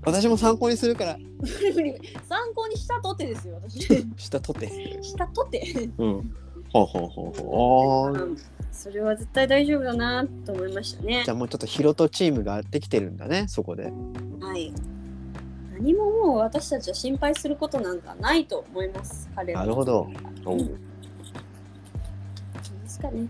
[0.02, 1.16] 私も参考にするから
[2.28, 3.80] 参考にしたとてですよ私。
[4.16, 5.02] 下取って。
[5.02, 5.90] したとて。
[5.98, 6.36] うん。
[6.72, 8.36] ほうほうほうほう。
[8.72, 11.34] それは絶対大丈夫だなと思いましたねじゃ。
[11.34, 13.84] あもうちょっとヒロトチームができてるんだねそこで。
[14.40, 14.72] はい。
[15.72, 19.28] 何ももう私たちは心配することなんかないと思います。
[19.34, 20.08] 彼らなるほど。
[20.44, 20.74] おうそうで
[22.88, 23.28] すかね。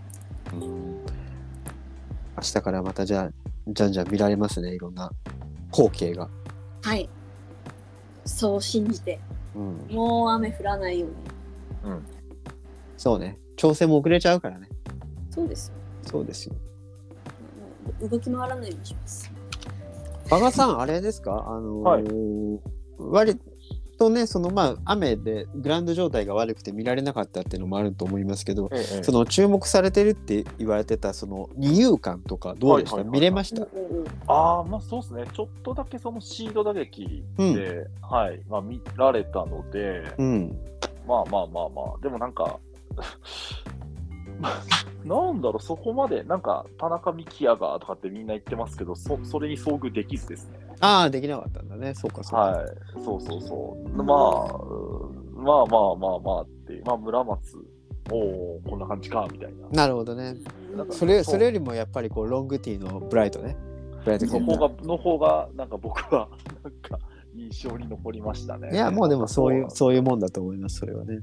[0.53, 3.29] 明日からまたじゃあ
[3.67, 5.11] じゃんじゃん見られますねいろんな
[5.71, 6.29] 光景が。
[6.83, 7.09] はい。
[8.25, 9.19] そう信じて、
[9.55, 9.95] うん。
[9.95, 11.15] もう雨降らないように。
[12.97, 13.39] そうね。
[13.55, 14.67] 調整も遅れちゃうからね。
[15.29, 15.75] そうですよ。
[16.03, 16.55] そうですよ。
[18.01, 19.31] もう動き回らないようにします。
[20.29, 21.45] 馬場さんあれですか？
[21.47, 22.59] あのー
[22.97, 23.39] 割
[23.99, 35.23] とねそのまあ雨でグラウンド状態が悪くて見られなかったっていうのもあると思いますけど、ええその注目されてるって言われてたその二遊間とかどうでした、はいはいはいはい見れました、うんうんうんああ、まあそうですね。
[35.33, 40.59] ちょっとだけそのシード打撃で、はい、まあ見られたので、うん。
[41.07, 42.59] まあまあまあまあ、でもなんか、
[45.05, 50.59] なんだろう、そこまで、なんか、田中幹也がとかってみんな言ってますけど、そそれに遭遇できずですね。
[50.81, 51.93] ああ、できなかったんだね。
[51.93, 52.37] そうか、そうか。
[52.37, 52.65] はい、
[53.03, 54.03] そうそうそう。
[54.03, 57.65] まあ、うんまあまあまあまあって、まあ村松、
[58.11, 59.69] おお、こんな感じか、みたいな。
[59.69, 60.35] なるほどね。
[60.91, 63.55] それそれよりもやっぱりこうロングティーのブライトね。
[64.03, 66.27] ブライトの方が、の方が、なんか僕は、
[66.63, 66.99] なんか、
[67.35, 68.71] 印象に残りましたね。
[68.73, 71.19] いや、もうでもそういう、そういうもんだと思います、それはね。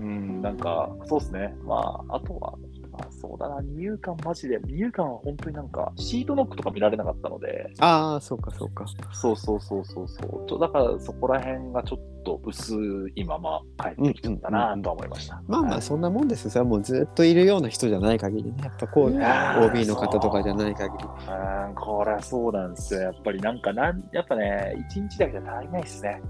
[0.00, 1.54] うん、なんか、そうですね。
[1.62, 1.76] ま
[2.08, 2.54] あ、あとは、
[2.90, 8.86] まあ、そうだな、二遊間マジで、二遊間は本当になんか、シートノックとか見られなかったので、ああ、そうか、そうか。
[9.12, 10.46] そうそうそうそうそう。
[10.48, 12.74] ちょだから、そこら辺がちょっと薄
[13.14, 15.42] いまま帰ってきちゃったなとは思いました。
[15.46, 16.50] まあまあ、はいそんなもんですよ。
[16.50, 18.62] それはもうずっといるような人じゃない限りね。
[18.64, 21.04] やっぱこう、うん OB の方とかじゃない限り。
[21.04, 23.00] うん、これはそうなんですよ。
[23.00, 26.22] やっぱりなんかなん、やっぱね、一日だけじゃ足りないですね。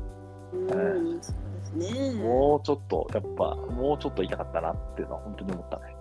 [0.52, 2.22] うん、そうですね。
[2.22, 5.94] もうちょっと、やっぱ、もうちょっと痛かったなっていうのは本当に思ったね。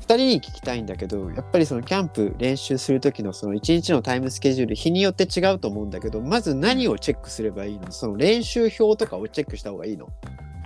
[0.00, 7.90] 二人に聞きたいんだけど、やっぱりそのキャンプ練習する時のその一日のタイムスケジュール、日によって違うと思うんだけど、まず何をチェックすればいいの？
[7.90, 10.06] その練習表とかをチェックした方がいいの？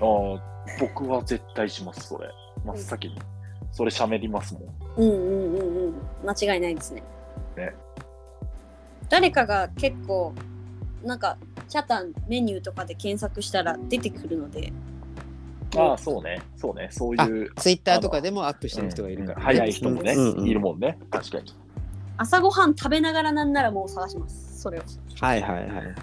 [0.01, 0.43] うん、ああ、
[0.81, 2.29] 僕は絶対します、それ。
[2.65, 3.19] 真っ先に。
[3.71, 4.65] それ、しゃべりますもん。
[4.97, 5.95] うんうんうんうん。
[6.29, 7.05] 間違いないですね。
[7.57, 7.75] ね
[9.09, 10.33] 誰かが結構、
[11.05, 11.39] なんか、
[11.69, 14.73] チャタンメニューとかで検索したら出てくるので。
[15.77, 16.41] ああ、そうね。
[16.57, 16.89] そうね。
[16.91, 17.53] そういう。
[17.57, 20.99] ツイッターとかでもアップしてる人がいるから、うん早い人もね、うんうんいるもんね。
[21.11, 21.55] 確かに。
[22.17, 24.61] 朝ごはん食べながらなんならもう探します。
[24.61, 24.83] それを。
[25.21, 25.95] はいはいはい。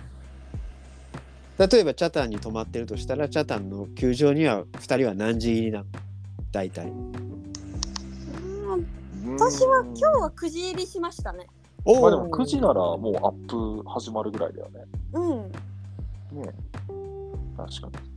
[1.57, 5.85] 例えばチャタンに泊まってるとしたら、チャタンの球場には2人は何時入りなの？
[6.51, 6.91] 大体。
[9.37, 11.47] 私は今日は9時入りしましたね。
[11.85, 14.81] おまあでも9時ならもうアップ始まるぐらいだよね。
[15.13, 15.51] うん。
[16.41, 16.49] ね
[17.55, 18.15] 確かに。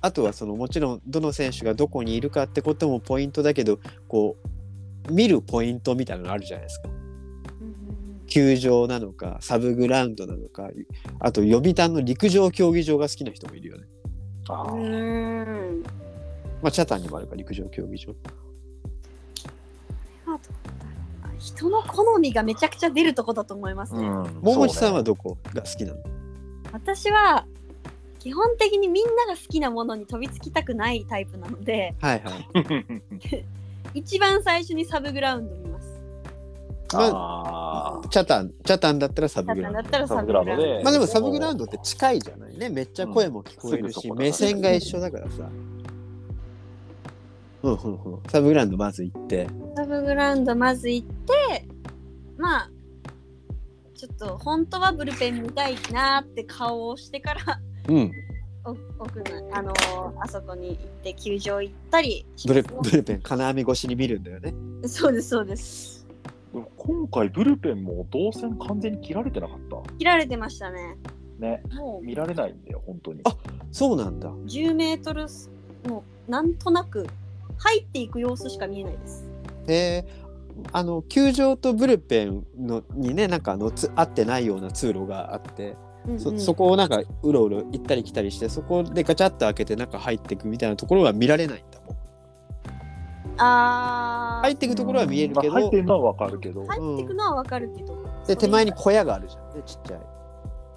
[0.00, 4.36] あとはそのもちろんどの選手がどこにいるかってこともポイントだけどこ
[5.08, 6.88] う見るポイントみたいなのあるじゃないですか
[8.26, 10.70] 球場なのかサブグラウンドなのか
[11.20, 13.84] あと読谷の陸上競技場が好きな人もいるよね
[14.48, 15.82] ああ、うん。
[16.62, 18.14] まあチャタンにもあるか陸上競技場
[21.46, 24.00] 人の好みがめちゃくちゃ出るとこだと思いますね。
[24.00, 24.40] うん。
[24.42, 26.00] 桃地さんはどどこが好きなの？
[26.72, 27.46] 私は
[28.18, 33.44] 基本的にみんなが好きなものに飛びつきたくないタイプなのではいはい
[33.94, 35.96] 一番最初にサブグラウンド見ます。
[36.94, 40.82] あチャタンチャタンだったらサブだっグラウンドたらサブグラウンドで。
[40.82, 45.48] まあでもサブグラウンドって近いじゃないねめっちゃ声も聞こえるし、目線が一緒だからさ
[47.74, 48.22] うんうんうん。
[48.28, 49.48] サブグラウンドまず行って。
[49.76, 51.66] サブグラウンドまず行って
[52.38, 52.70] まあ
[53.94, 58.12] ちょっと本当はブルペン見たいなって顔をしてからうん。
[58.64, 59.24] お奥の
[59.56, 62.26] あのーあそこに行って球場行ったり。
[62.36, 64.54] しブルブルペン金網越しに見るんだよね。
[64.86, 66.06] そうですそうです。
[66.76, 69.58] 今回ブルペンも動線完全に切られてなかっ
[69.98, 70.96] 切られてましたね。
[71.40, 71.46] た。
[71.46, 71.62] ね。
[71.74, 73.20] もう見られないんだよ、本当に。
[73.24, 73.36] あ
[73.72, 74.30] そうなんだ。
[74.30, 75.26] 10メートル
[75.88, 77.06] もうなんとなく
[77.58, 79.28] 入っていく様子しか見えないです。
[79.66, 80.06] で
[80.72, 85.76] あの球場とブルペンのにねなんかあのつ合ってないような通路があって
[86.18, 86.40] そうんうん。
[86.40, 91.96] そこをなんかうろうろ行ったり来たりしてそこでガチャッと開けて中入っていくみたいなところは見られないんだもん。
[93.38, 94.46] あー。
[94.46, 96.64] 入っていくところは見えるけど、まあ入ってるのはわかるけど。
[96.64, 100.00] 入っていくのはわかるけど、で手前に小屋があるじゃんねちっちゃい。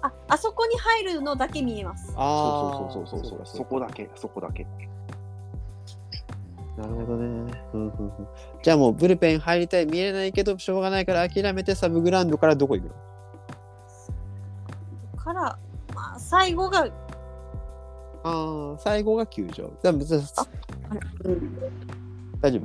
[0.02, 2.12] ああそこに入るのだけ見えます。
[2.16, 3.46] あそうそうそうそうそう。
[3.46, 4.66] そそこだけ、そこだけ。
[6.76, 7.26] なるほどね、
[7.74, 8.28] うんうんうん、
[8.62, 12.94] じゃあもうブルペン入りたい見えないけどしょうがないから諦めてサブグラウンドからどこ行くの？
[15.16, 15.58] から、
[15.94, 16.88] まあ、最後が、
[18.22, 19.70] ああ最後が球場。
[19.82, 20.22] だ別に
[21.24, 21.58] うん、
[22.40, 22.62] 大丈夫？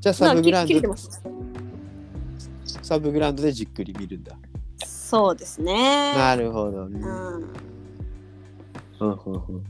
[0.00, 0.94] じゃあサブグラウンド
[2.82, 4.36] サブグラウンドでじっくり見るんだ。
[4.84, 6.14] そうですね。
[6.14, 7.00] なるほどね。
[7.00, 7.36] うん。
[9.00, 9.62] うんう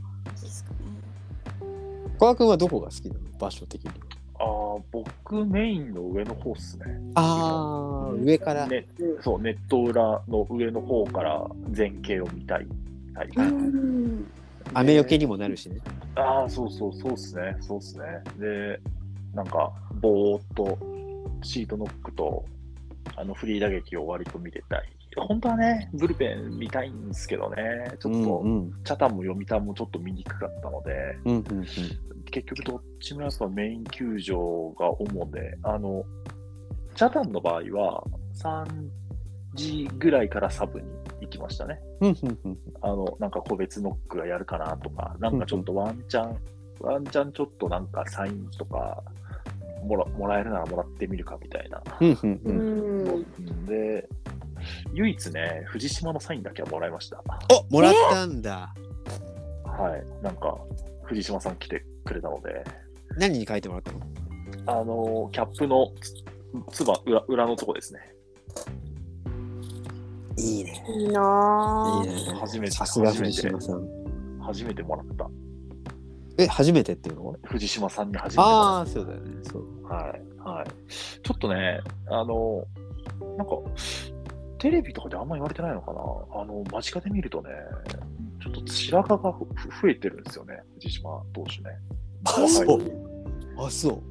[2.17, 3.19] 小川君はどこが好きなの？
[3.39, 3.91] 場所的に
[4.39, 6.85] ああ、僕メインの上の方っすね。
[7.15, 8.85] ああ上から、ね、
[9.21, 12.67] そう、ネット裏の上の方から前景を見たい
[13.13, 13.41] タイプ。
[13.41, 14.27] うん
[14.73, 15.77] 雨よけにもなるしね
[16.15, 18.03] ああ、そうそう、そうっすね、そうっすね。
[18.37, 18.79] で、
[19.33, 20.77] なんか、ぼーっと
[21.41, 22.43] シートノックと、
[23.15, 24.89] あの、フリー打撃を割と見てたい。
[25.21, 28.83] 本当はね、ブルペン見たいんですけどね、ちょっと、うんうん。
[28.83, 31.65] チャタンも読谷もちょっと見にくかったので、うんうんうん。
[32.25, 36.03] 結局どっちもやっぱメイン球場が主で、あの、
[36.95, 38.03] チャタンの場合は
[38.35, 38.65] 3
[39.53, 40.87] 時ぐらいからサブに
[41.21, 41.79] 行きましたね。
[42.01, 42.57] うんうんうん。
[42.81, 46.37] あの、なんか個別ノックがやるかなとか、なんかちょっとワンチャン、
[46.79, 49.03] ワンチャンちょっとなんかサインとか
[49.83, 51.81] もらもらえるならもらってみるかみたいな。
[51.99, 54.07] うんうんううんんで、
[54.93, 57.23] 唯一ね、藤島のサインだけはもらいました。
[57.69, 58.73] おもらったんだ、
[59.63, 60.23] はい。
[60.23, 60.57] なんか、
[61.03, 62.63] 藤島さん来てくれたので、
[63.17, 63.99] 何に書いてもらったの？
[64.79, 67.99] あの、キャップのつつば裏裏のとこですね。
[70.39, 73.87] いいねいいなぁいいね初めてさすが初めて藤島さん
[74.39, 75.27] 初めてもらった。
[76.37, 77.35] え初めてっていうの？
[77.43, 79.95] 藤島さんに初めてああそうだよねそうた。
[79.95, 80.21] はい。
[80.39, 80.67] はい。
[81.21, 82.63] ちょっとね、あの、
[83.37, 83.55] なんか、
[84.59, 85.99] テレビとかであんま言われてないのかな？
[86.41, 87.49] あの、間近で見るとね、
[88.41, 91.75] ちょっと白髪がふ増えてるんですよね、藤島投手ね。
[92.25, 92.91] あそう時
[93.57, 94.01] あそう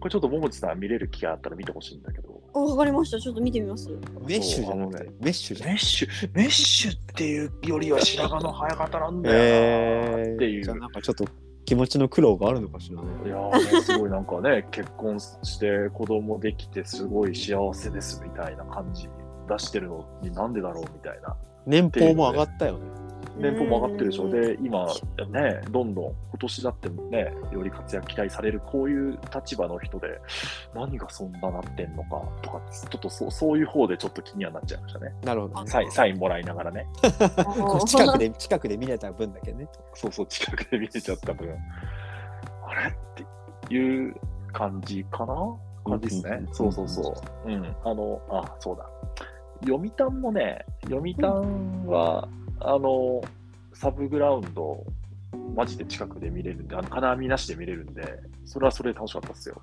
[0.00, 2.40] これちょっと桃地さん見れる気があったら見てほしいんだけど。
[2.52, 3.88] おわかりましたちょっと見てみます
[4.26, 10.64] メッシュじゃなくてねメッシュじゃんメッシュ、メッシュっていうよりは白髪の生え方なんだよなえっていう。
[10.64, 11.24] じゃあなんかちょっと
[11.64, 19.08] 気持ちの苦労があるのかしらねいやーねすごいなんかね、 結婚して子供できてすごい幸せですみたいな感じ
[19.48, 21.36] 出してるのになんでだろうみたいな。
[21.66, 23.03] 年俸も上がったよね
[23.36, 24.24] 年俸も上がってるでしょ。
[24.24, 24.86] うんで、今
[25.28, 30.20] ね、どんどん今年だってね、より活躍期待されるこういう立場の人で、
[30.74, 35.12] 何がそんななってんのかとか、ちょっとそうそういう方でちょっと気にはなっちゃいましたね。
[35.22, 36.86] なるほどねサインサインもらいながらね。
[37.86, 41.48] 近くで近くで見れた分だけねそうそう、近くで見れちゃった分、
[42.66, 42.92] あれっ
[43.68, 44.14] ていう
[44.52, 45.34] 感じかな？
[45.84, 46.54] 感じですねうん。
[46.54, 47.14] そうそうそ
[47.46, 47.48] う。
[47.50, 47.76] うん。
[47.84, 48.88] あの、あ、そうだ。
[49.66, 52.28] 読谷もね、読谷は、
[52.64, 53.22] あの、
[53.72, 54.84] サブグラウンド、
[55.54, 59.60] マジで近くで見れるんで、あの金網なしで見れるんで、それはそれで楽しかったですよ。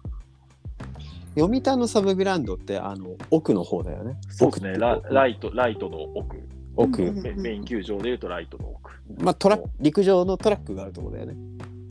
[1.35, 4.73] 読谷のサブグラウンドってあの奥の方だよねそうですね。
[4.73, 6.37] ラ奥ライト、ライトの奥、
[6.75, 8.91] 奥、うんメメイン球場でいうとライトの奥。
[9.19, 11.35] まあトラ陸上のトラックがあるところだよね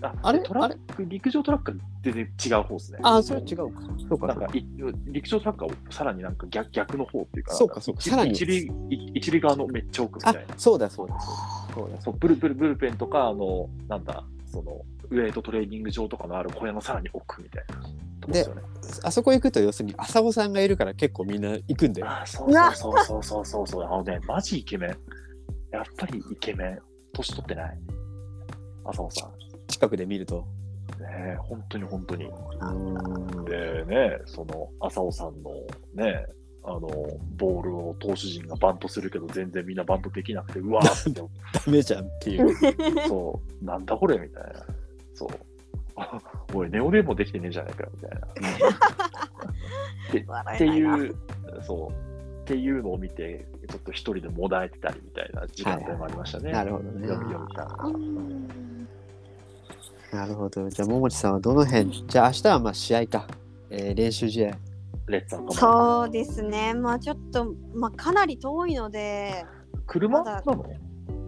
[0.02, 0.40] ああれ？
[0.40, 2.98] トラック、陸上トラックは全然違う方ですね。
[3.02, 4.64] ああそれは違うかそうかそうかなんかい
[5.06, 8.58] 陸上トラックはさらになんか逆逆の方っていうか、そうかそうか一さらに一塁
[8.90, 10.54] い一塁側のめっちゃ奥みたあいな。
[10.56, 17.64] そうだそうだそうだそうだそうブルブルブルペンとか、あの、なんだ、その、ウェイトトレーニング場とかのある小屋のさらに奥みたい
[18.26, 18.54] なでね。
[19.02, 23.84] あそこ行くと要するに浅尾さんがいるから結構みんな行くんだよあ、そうそうそうそうそうそうそう。
[23.84, 24.90] あのね、マジイケメン。
[25.72, 26.78] やっぱりイケメン。
[27.12, 27.78] 年取ってない。
[28.84, 29.30] 浅尾さん。
[29.70, 30.46] 近くで見ると
[30.98, 32.26] ね本当に本当に。
[32.26, 35.50] うんでね、その浅尾さんの
[35.94, 36.24] ね、
[36.62, 36.80] あの
[37.36, 41.26] ボールを投手陣がバントするけど、全然みんなバントできなくて、うわーって、 ダ
[41.72, 42.54] メじゃんっていう
[43.08, 44.64] そう、なんだこれみたいな。
[45.14, 45.30] そう。
[46.54, 48.18] おい、ネオレもできてねえじゃないかよみたいな。
[50.54, 51.14] っていう、
[51.62, 51.90] そう。
[52.42, 56.52] っていうのを見て、ちょっと一人でもだえてたりみたいな時間帯もありましたね。
[56.52, 58.79] なるほどね読み読みたうん
[60.12, 60.68] なるほど。
[60.68, 62.04] じゃあ桃地さんはどの辺？
[62.06, 63.26] じゃあ明日はまあ試合か、
[63.70, 64.58] えー練習試合。
[65.06, 66.74] レッツそうですね。
[66.74, 69.44] まあちょっと、まあ、かなり遠いので
[69.86, 70.22] 車？
[70.22, 70.64] なの？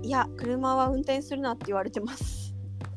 [0.03, 2.55] いや車は運転するなって言われてます。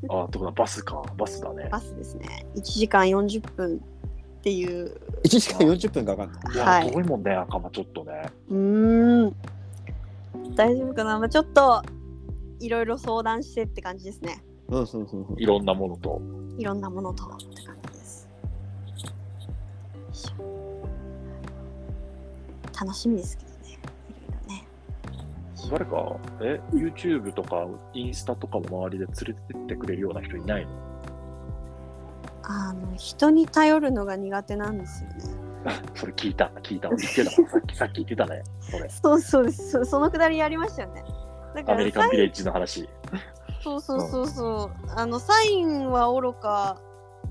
[0.09, 1.01] あ、ってことはバスか。
[1.17, 1.69] バスだね。
[1.71, 2.45] バスですね。
[2.55, 4.99] 1時間40分っていう。
[5.23, 6.91] 1時間40分かかんないいや、はい。
[6.91, 8.29] 遠いもんね、赤間ちょっとね。
[8.49, 9.35] うーん。
[10.55, 11.81] 大丈夫かな、まあ、ちょっと
[12.59, 16.21] いろいろ相談してって感じですねうんうんうんうんいろんなものと。
[16.57, 18.29] いろんなものとって感じです
[22.79, 23.79] 楽しみですけどね
[25.65, 30.71] いろいろね誰か、え、YouTube とかインスタとかも周りで連れてってくれるような人いないの？
[32.43, 35.15] あの人に頼るのが苦手なんですよね
[35.95, 36.89] それ聞いた、聞いた。
[36.89, 38.43] 言ってたわ さっき、さっき言ってたね。
[38.61, 38.87] それ。
[38.89, 41.03] そうそうですそそのくだりやりましたよね
[41.55, 42.87] だかアメリカンビレッジの話。
[43.65, 44.91] そうそうそうそう。
[44.95, 46.77] あのサインはおろか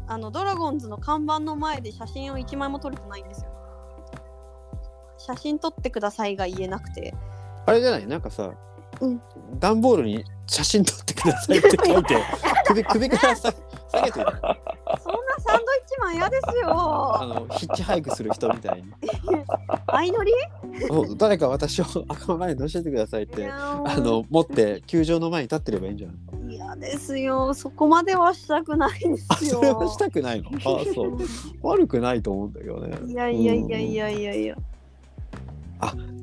[0.08, 3.50] あのドラゴンズの看板の前で写真を1枚も撮れてないんですよ。
[5.16, 7.14] 写真撮ってくださいが言えなくて。
[7.66, 8.06] あれじゃない？
[8.06, 8.50] なんかさ、
[9.00, 9.22] うん。
[9.60, 12.22] 段ボールに写真撮ってくださいって書いて
[12.66, 13.52] 首首からさ
[13.92, 14.26] 下げてる。
[14.26, 18.84] そんなサンドイッチマン嫌ですあよのヒッチハイクする人みたいに。
[19.86, 20.32] 相乗り？
[20.90, 26.14] お誰か私を赤の前に乗せてくださいってあの持って球場の前に立ってればいいんじゃな
[26.52, 26.56] い？
[26.56, 27.54] 嫌ですよ。
[27.54, 29.56] そこまではしたくないんであすよ。
[29.60, 30.50] それはしたくないの？
[30.58, 30.60] あ
[30.94, 31.18] そう。
[31.62, 32.98] 悪くないと思うんだけどね。
[33.06, 34.56] いやいやいやいやいやいや、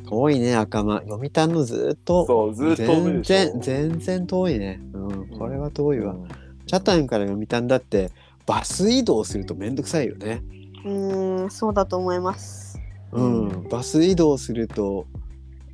[0.09, 0.99] 遠いね赤間。
[1.01, 2.25] 読谷のずっと。
[2.25, 4.81] そう、ずっと全然全然遠いね。
[4.93, 5.27] うん。
[5.39, 6.27] これは遠いわ、うん。
[6.67, 8.11] チャタンから読谷だって
[8.45, 10.43] バス移動するとめんどくさいよね。
[10.85, 12.79] うーんそうだと思います。
[13.11, 15.05] うん、バス移動すると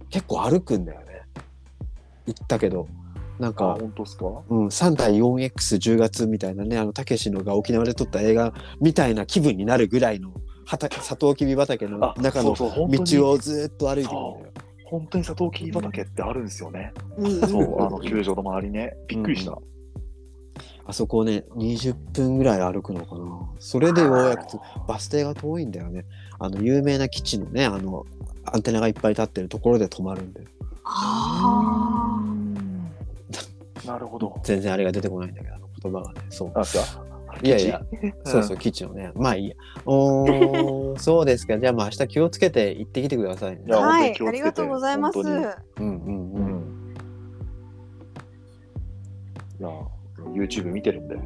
[0.09, 1.05] 結構歩くんだよね。
[2.25, 2.87] 行ったけど。
[3.39, 4.25] なんあ、か、本当ですか？
[4.49, 8.51] うん、3対 4X10 月みたいなねあのたけしのが沖縄で撮った映画
[8.81, 10.33] みたいな気分になるぐらいの
[10.65, 14.19] 畑サトウキビ畑のあ、中の道をずっと歩いてくる。
[14.19, 14.53] んだよ。
[14.85, 16.93] 本当にサトウキビ畑ってあるんですよね。
[17.17, 17.41] うん。
[17.47, 18.93] そう、あの球場の周りね。
[19.07, 19.57] びっくりした。
[20.87, 24.57] あそこをね20分ぐらい歩くのかなそれでようやくつ
[24.87, 26.05] バス停が遠いんだよね
[26.39, 28.05] あの有名な基地のねあの
[28.45, 30.41] アンテナがいっぱい立ってるところで止まるんで
[30.85, 32.19] あ
[33.85, 34.39] なるほど。
[34.43, 36.51] 全然あれが出てこないんだけどあの言葉がねそう
[37.43, 37.81] いやいや、
[38.25, 39.11] そうそう、基地のね。
[39.15, 39.55] まあいいや。
[39.85, 41.59] おー そうですか。
[41.59, 43.63] じゃあ、まあ明日気をつけて行ってきてくださいね。
[43.67, 45.43] はいありがとうございますうんうんう
[45.79, 46.45] うん。
[46.45, 46.95] ん。
[49.59, 49.69] いや、
[50.33, 51.17] YouTube 見てるんで。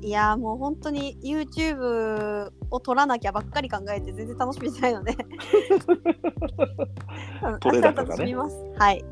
[0.00, 5.16] いやもう本当に YouTube を撮らなきゃばっかり考えて全然楽しみじゃないので。
[7.60, 8.34] 撮れ高がね。
[8.78, 9.04] はい。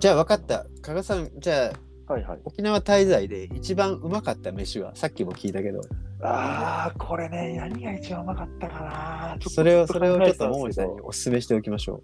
[0.00, 0.66] じゃあ分かった。
[0.80, 1.72] 加賀さん、じゃ
[2.08, 2.38] あはいはい。
[2.44, 4.96] 沖縄滞在で一番うまかった飯は？
[4.96, 5.80] さっきも聞いたけど、
[6.22, 9.36] ああ、これね、何が一番うまかったかな。
[9.48, 12.02] それをずそれをちょっと桃井さんにお勧めしておきましょ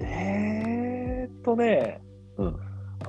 [0.00, 2.02] えーっとね、
[2.36, 2.56] うん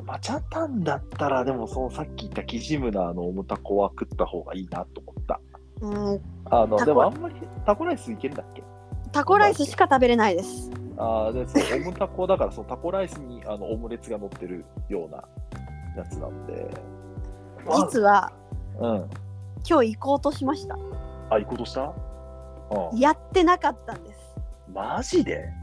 [0.01, 5.39] マチャタンだったら、でもそのさっき言ったキジムナーのオムタコは食った方がいいなと思った。
[5.81, 7.35] うんあの、でもあんまり
[7.65, 8.63] タコライスいけるんだっけ？
[9.11, 15.23] タコライスしか食べれないですああ、で、そう、オムタコだから、そのタコライスにあのオムレツが乗ってるような
[15.95, 16.69] やつなんで。
[17.91, 18.31] 実は
[18.79, 19.09] うん。
[19.67, 20.75] 今日行こうとしました
[21.29, 21.93] あ、行こうとした？
[22.91, 22.99] うん。
[22.99, 24.19] やってなかったんです
[24.73, 25.45] マジで？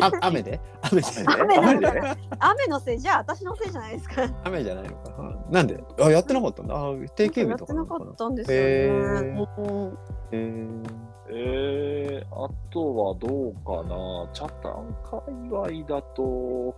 [0.00, 0.60] あ、あ雨で？
[0.82, 1.08] 雨で？
[1.26, 2.16] 雨雨で？
[2.38, 2.98] 雨のせい？
[2.98, 4.28] じゃあ私のせいじゃないですか。
[4.44, 5.14] 雨じゃないのか。
[5.18, 5.52] うん。
[5.52, 5.82] なんで？
[6.00, 6.74] あ、やってなかったんだ。
[6.74, 7.80] あ、定型日やってなとかな？
[7.80, 8.04] のかな。
[8.06, 8.62] かったんですよへ
[9.22, 9.62] ねう。
[9.66, 9.98] ん
[10.32, 11.06] へー。
[11.28, 15.20] えー、あとはどうかな、チャタン界
[15.50, 16.74] 隈だと、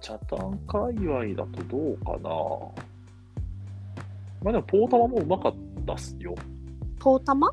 [0.00, 2.30] チャタン界隈だとどうかな？
[4.42, 5.54] まあでも、ポータマもうまかっ
[5.84, 6.36] たっすよ。
[7.00, 7.52] ポータマ？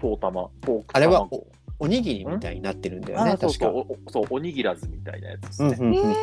[0.00, 0.48] ポータマ。
[0.62, 1.46] ポークあれは卵
[1.78, 3.64] おにぎりみたいになってるんだよね、あそう確か。
[3.66, 5.76] そうおそう、おにぎらずみたいなやつですね。
[5.80, 6.14] うんうんうんうんえ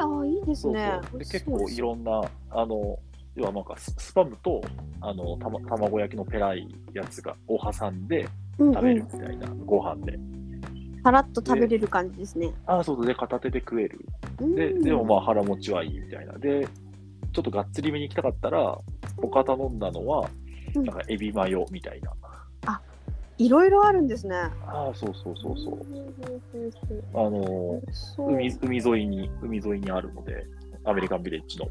[0.00, 2.98] ー、あいいですそうねそうで結構いろんな、あの、
[3.34, 4.62] 要はなんかススパムと
[5.00, 8.28] あのたま卵焼きのペライやつがを挟んで
[8.58, 10.18] うん食べうんるみたいな、ご飯で。
[11.02, 14.06] さらっと食べれる感じですねああ、そうそう、で、片手で食える。
[14.38, 16.32] で、うんでもまあ腹持ちはいいみたいな。
[16.38, 16.66] で、
[17.32, 18.78] ちょっとがっつりめに行きたかったら、
[19.20, 20.30] 他頼んだのは、
[20.74, 22.12] うんなんかエビマヨみたいな。
[23.38, 24.36] いろいろあるんですね。
[24.66, 25.78] ああ、そうそうそうそう。
[27.14, 28.32] あのそう。
[28.32, 30.46] 海、海沿いに、海沿いにあるので、
[30.84, 31.66] アメリカンビレッジの。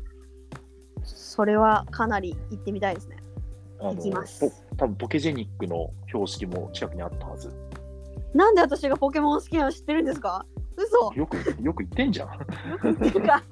[1.04, 3.18] それはかなり行ってみたいですね。
[3.80, 4.40] あの行きます。
[4.42, 7.50] ポ多分ポケジェニックの標識も近くにあったはず。
[8.34, 10.46] なんで私がポケモン好きなの知ってるんですか？
[10.76, 11.14] 嘘。
[11.14, 12.30] よく、よく言ってんじゃん。
[12.30, 13.44] っていうか。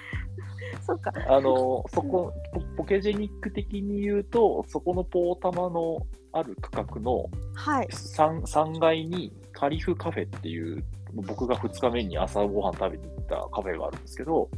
[0.86, 1.12] そっか。
[1.28, 7.86] あの、そこ、ポポケジェニック的に言うと、そこのポータマのある区画のはい。
[7.86, 14.48] 3, 3階にカリフカフェっていう、僕が2日目に朝ごはん食べに行ったカフェがあるんですけど、は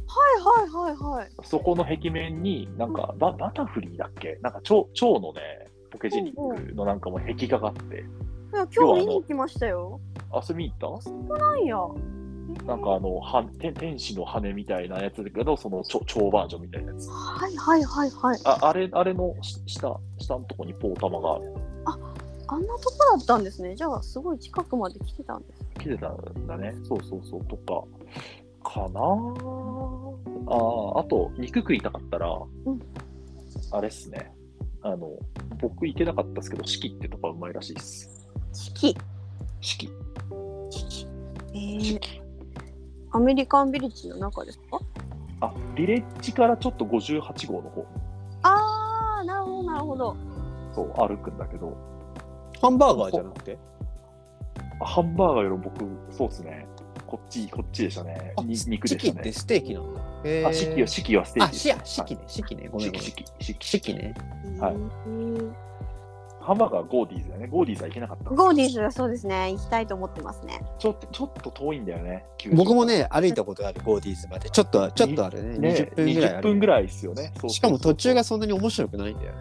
[0.63, 1.29] いはいはいはい。
[1.43, 4.39] そこの壁面になんかババタフリーだっけ？
[4.41, 5.41] なんか蝶蝶のね、
[5.91, 7.99] ポケジェニックのなんかも壁画があって、い
[8.55, 9.99] や今日見に行きましたよ。
[10.31, 11.37] あ、それ見に行った？
[11.37, 11.77] なんや。
[12.65, 17.07] なんかあの、は天天使の羽みたいなやつだけど、その超超バージョンみたいなやつ。
[17.09, 18.39] はいはいはいはい。
[18.45, 21.53] ああれ、あれのし下、下のとこにポー玉がある。
[22.49, 23.75] あんなとこだったんですね。
[23.75, 25.65] じゃあすごい近くまで来てたんです。
[25.79, 26.73] 来てたんだね。
[26.83, 27.45] そうそうそう。
[27.45, 27.83] とか、
[28.63, 30.55] かなあ
[30.97, 32.31] あ、あと、肉食いたかったら、
[32.65, 32.79] うん
[33.71, 34.31] あれっすね。
[34.81, 35.11] あの、
[35.59, 38.27] 僕行けなかったですけど、四季ってとこはうまいらしいです。
[38.53, 38.97] 四季。
[39.59, 39.89] 四季。
[41.53, 42.21] えー、四季。
[43.11, 44.79] アメリカンビレッジの中ですか？
[45.41, 47.85] あ、ビレッジからちょっと58号の方、
[48.43, 50.15] ああ、なるほどなるほど。
[50.73, 51.75] そう、歩くんだけど、
[52.61, 53.57] ハンバーガーじゃなくて？
[54.79, 56.67] ハンバーガーより僕、そうっすね。
[57.05, 58.33] こっち、こっちでしたね。
[58.37, 59.23] あに肉四季っでしたね。
[59.23, 60.01] てステーキなんだ。
[60.25, 62.69] へーあ、四季は、四季はステーあ、キ四季ね、四季ね。
[62.71, 63.01] ごめんごめん。
[63.01, 64.13] 四季、四季、四季ね。
[64.59, 64.77] はいう
[65.09, 65.55] ん
[66.39, 67.47] ハンバーガーはゴーディーズだよね。
[67.47, 68.29] ゴーディーズは行けなかった。
[68.29, 69.51] ゴーディーズはそうですね。
[69.51, 70.61] 行きたいと思ってますね。
[70.79, 72.23] ちょっと、ちょっと遠いんだよね。
[72.53, 74.49] 僕もね、歩いたことある、ゴーディーズまで。
[74.49, 75.57] ちょっと、ちょっとあるね。
[75.59, 76.59] ね、20分ぐらいあ20分る。
[76.61, 77.23] ぐらいですよね。
[77.23, 79.37] そうそうそうしかも途中がそんなに面白くないんだよね。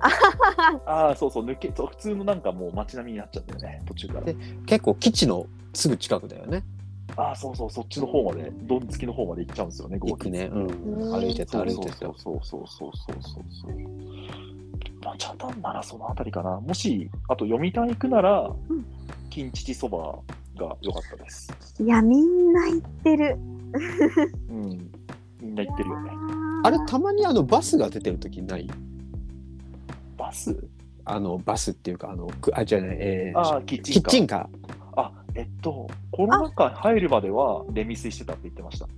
[0.00, 4.36] ああ、そうそう、抜け、そう普通のなんかもう街並みになっちゃったよね、途中からで。
[4.66, 6.62] 結構基地のすぐ近くだよね。
[7.16, 10.50] ああ、そうそう、そっちの方まで、どんつきの方まで行っちゃうんですよね、ゴー行くね。
[10.52, 10.66] うん。
[10.66, 12.14] うん歩いてた、そう歩いてたそう。
[12.18, 13.72] そうそうそうそうそうそう。
[15.04, 16.60] まあ、チャタンならそのあたりかな。
[16.60, 18.56] もし、あと読谷行くなら、ん
[19.30, 20.18] 金乳そば
[20.56, 21.52] が良かったです。
[21.80, 23.38] いや、みんな行ってる。
[24.48, 24.90] うん。
[25.40, 26.10] みんな行ってるよね。
[26.64, 28.68] あれ、たまにあのバスが出てる時ない？
[30.20, 30.56] バス？
[31.06, 34.02] あのバスっていうか、あの、くあ、じゃない、えーああ、キッチンカー。
[34.02, 34.48] キッチンカ
[34.96, 38.86] あ、えっと、コロナ禍入るまではレミ水してたって言ってました。
[38.86, 38.88] ー。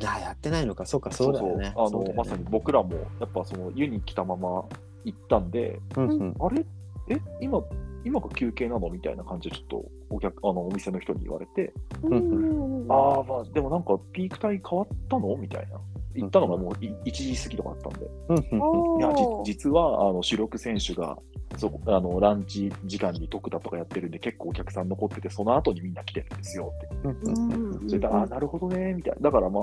[0.00, 1.72] いや、やってないのか、そうか、そうだよね。
[1.76, 4.64] あのまさに僕らもやっぱその湯に来たまま
[5.04, 6.36] 行ったんで、うんうん。
[6.38, 6.64] あれ？
[7.08, 7.60] え今、
[8.04, 8.88] 今が休憩なの？
[8.90, 11.72] みたいな感じでちょっとお客あのお店の人に言われて、
[12.02, 15.36] うんああ、まあでもなんかピーク帯変わったの？
[15.36, 15.78] みたいな。
[16.14, 21.16] 行ったのがもうい1時過ぎとかあったんで、いや、実はあの主力選手が
[21.56, 29.20] そこあのランチ時間に特打とかやってるんで、結構お客さん残ってて、その後にみんな来てるんですよってうんうんうんうんそれで、ああ、なるほどね、みたいな。
[29.22, 29.62] だからまあ、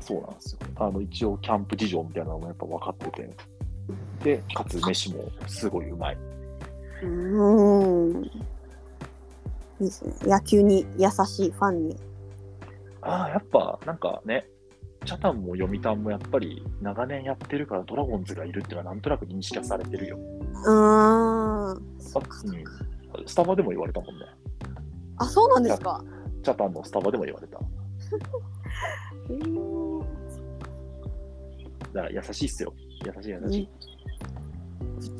[0.00, 0.58] そうなんですよ。
[0.76, 3.30] あの、一応、キャンプ事情みたいなのもやっぱ分かってて。
[4.24, 6.18] で、かつ飯もすごいうまい。
[7.02, 8.24] うん。
[8.24, 8.28] い
[9.80, 10.14] いですね。
[10.22, 11.96] 野球に優しいファンに。
[13.00, 14.46] ああ、やっぱ、なんかね、
[15.04, 20.16] チャタンも読谷もやっぱり長年やってるからドラゴンズがいるっていうのはなんとなく認識はされてるよ。
[20.16, 21.70] うーん。
[21.70, 21.82] あうん、
[23.26, 24.26] スタバでも言われたもんね。
[25.18, 26.04] あ、そうなんですか。
[26.44, 27.58] チャタンのスタバでも言われた。
[27.58, 27.62] へ
[29.38, 30.04] ー
[31.92, 32.72] だから優しいっすよ。
[33.04, 33.68] 優しい優しい。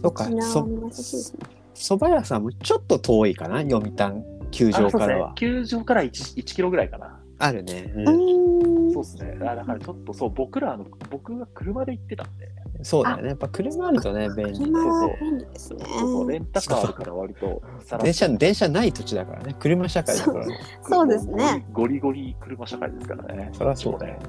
[0.01, 1.62] そうか沖、縄そも優しいですね。
[1.75, 5.35] 蕎麦屋さんもちょっと遠いかな、読谷球場からは。。
[5.35, 7.21] 球場から 1, 1キロぐらいかな。
[7.39, 7.93] あるね。
[7.97, 8.93] うん。
[8.93, 9.39] そうですね。
[9.41, 12.49] あだからちょっとそう、僕らの、僕が車で行ってたんで、
[12.85, 13.29] そうだよね。
[13.29, 14.57] やっぱ車あるとね、便利。
[14.57, 15.85] そうそう便利ですね。
[15.87, 17.63] そうそう、レンタカーあるから割と
[18.03, 19.57] 電車、電車ない土地だからね。
[19.59, 20.59] 車社会だからね。
[20.83, 21.67] そうですね。
[21.73, 23.51] ゴリゴリ車社会ですからね。
[23.53, 24.21] そりゃそうだよね。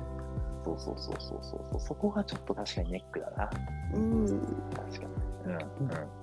[0.65, 1.79] そうそうそうそうそうそう。
[1.79, 3.49] そこがちょっと確かにネックだな。
[3.95, 4.25] うん。
[4.75, 5.07] 確か
[5.45, 5.45] に。
[5.45, 5.51] うん。
[5.51, 6.22] うん。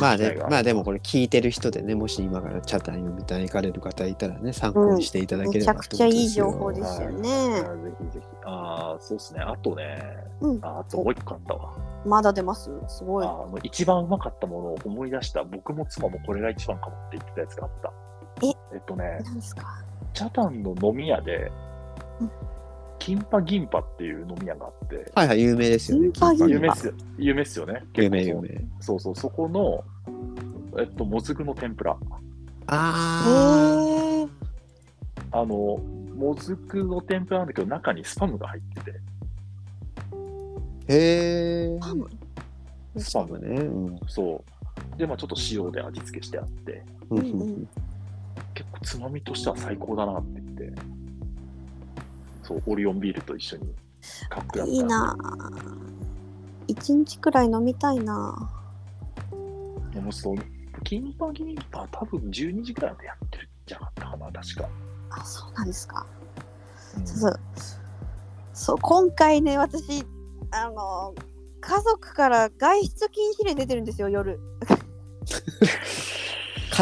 [0.00, 0.78] まあね、まあでも。
[0.78, 7.28] もこれ聞いてる人でね、もし今からチャタン読みたい行かれる方いたらね、参考にしていただければめちゃくちゃいい情報でですよあね。
[7.28, 8.26] ーぜひぜひ。
[8.44, 9.40] ああ、そうですね。
[9.40, 11.72] あとね、うんああともう一個あったわ。
[12.06, 12.70] まだ出ます？
[12.86, 13.26] すごい。
[13.26, 17.92] あの一番うまかったものを思い出した、僕も妻もこれが一番かもって言ってたやつがあった。
[18.42, 18.48] え？
[18.72, 19.82] えっとね、何ですか？
[20.14, 21.50] チャタンの飲み屋で
[22.20, 22.30] うん、
[23.08, 26.10] キンパギンパっていう飲み屋があって、はいはい、有名ですよね。
[26.12, 27.84] キンパギンパ有名っすよ有名っすよね。
[27.94, 28.50] 有名有名。
[28.80, 29.82] そうそう、そこの、
[30.78, 31.96] えっと、もずくの天ぷら。
[32.66, 34.26] あ。
[35.30, 40.92] あの、もずくの天ぷらなんだけど、中にスパムが入ってて、ー。
[40.92, 41.78] へえ。
[41.80, 42.10] パム？
[42.98, 43.38] スパム。
[43.38, 43.56] ね。
[43.62, 44.44] うんそ
[44.94, 44.98] う。
[44.98, 47.66] で、まあちょっと塩で味付けしてあって、うん
[48.54, 50.97] 結構つまみとしては最高だなって言って、
[52.48, 53.74] そう、オリオンビールと一緒に
[54.30, 54.72] カップやった。
[54.72, 55.16] いいな。
[55.20, 55.68] ぁ
[56.66, 58.50] 一日くらい飲みたいな。
[59.94, 60.36] もうそう、
[60.84, 64.68] キンパギンパ多分12時ぐらいまでやってるんじゃなかったかな、確か。
[65.10, 66.06] あそうなんですか、
[66.96, 67.06] うん。
[67.06, 67.40] そう。
[68.58, 70.04] そう今回ね私
[70.50, 71.14] あの
[71.60, 74.40] 家族から外出禁止令出てるんですよ夜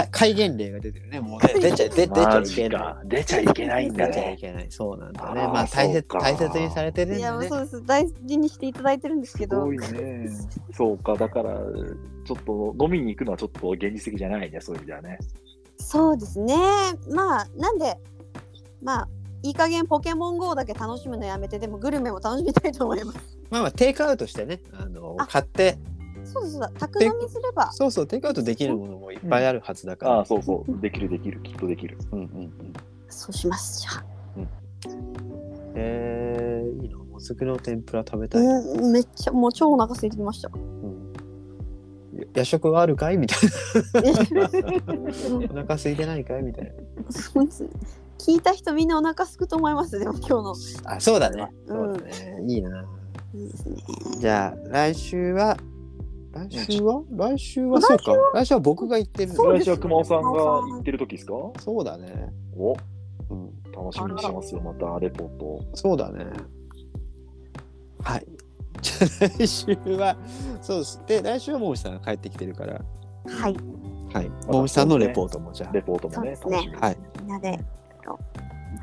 [0.02, 1.20] か戒厳令が出てるね。
[1.20, 3.08] もうね、出ちゃ、出出ちゃマいけない。
[3.08, 4.36] 出ちゃいけないんだ出ちゃいね。
[4.40, 4.66] けない。
[4.70, 5.42] そうなんだね。
[5.46, 7.48] まあ大切、大切にされてるんいやだね。
[7.48, 10.28] そうです大事にしていただいてるんですけどすごいね。
[10.72, 11.58] そうか、だから、
[12.24, 15.18] ちょっと飲みに行くのはちょっと現実的じゃないね、そういう意味ではね。
[15.78, 16.54] そうですね
[17.10, 17.96] まあなんで
[18.82, 19.08] まあ
[19.42, 23.18] いい加減ポケモン GO だけ楽しむのやめてでもグルメも楽しみたいと思います
[23.50, 25.78] まあまあテイクアウトしてねあのあ買って
[26.40, 26.60] そうだそう。
[26.60, 27.72] だ宅飲みすれば。
[27.72, 30.80] そうそうテイクアウトできるものもいっぱいあるはずだから、ああ、そうそう。
[30.80, 31.40] できるできる。
[31.42, 31.98] きっとできる。
[32.12, 32.52] うんうんうん。
[33.08, 34.04] そうしますじゃあ。
[35.74, 40.50] えー、いいのもずくの天ぷら食べたい、うんめっちゃもう超お腹空いてきました。
[40.54, 41.12] うん。
[42.34, 43.18] 夜食はあるかい？
[43.18, 43.38] みたい
[44.32, 44.48] な。
[45.36, 46.42] お腹空いてないかい？
[46.42, 46.72] みたい
[47.10, 47.70] そうですね。
[48.18, 49.98] 聞いた人みんなお腹すくと思います。
[49.98, 50.42] でも今日の。
[50.84, 51.52] なあそうだね。
[51.66, 51.76] うん。
[51.76, 52.86] そうだね、いいな。
[53.34, 53.76] いいですね。
[54.18, 55.58] じゃあ来週は
[56.36, 57.02] 来週は？
[57.10, 58.12] 来週はそうか。
[58.34, 59.32] 来週は僕が行ってる。
[59.32, 61.32] そうです来週は熊尾さんが行ってる時ですか？
[61.58, 62.32] そうだね。
[62.56, 62.74] お。
[63.30, 63.50] うん。
[63.72, 65.64] 楽しみにしてますよ、またレポート。
[65.74, 66.26] そうだね。
[68.02, 68.26] はい。
[68.80, 70.16] じゃあ来週は、
[70.60, 71.02] そうです。
[71.06, 72.80] で、来週はもみさんが帰ってきてるから、
[73.26, 73.56] はい。
[74.12, 74.30] はい。
[74.46, 76.68] もみさんのレポートもじゃあ、レポートもね、そうですね。
[76.68, 76.80] 楽しみに。
[76.82, 76.98] はい。
[77.20, 77.64] みんなで
[77.98, 78.14] ま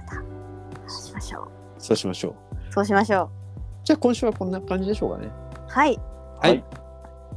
[0.03, 0.15] た
[0.81, 1.47] 話しましょう。
[1.77, 2.73] そうしましょう。
[2.73, 3.29] そうしましょう。
[3.83, 5.29] じゃあ今週はこんな感じでしょうかね。
[5.67, 5.99] はい。
[6.41, 6.63] はい。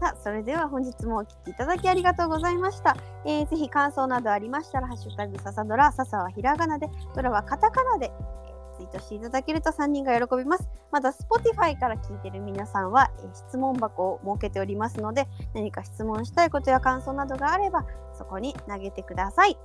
[0.01, 10.69] さあそれでは本日もお聞きいただきありがとうございました、えーぜひ感想などありましたら「ハッシュタグささドラ」「ささはひらがなでドラはカタカナで」えーツイートしていただけると3人が喜びます。
[10.93, 19.59] また Spotify から聞いている皆さんは、えー質問箱を設けておりますので何か質問したいことや感想などがあればそこに投げてください。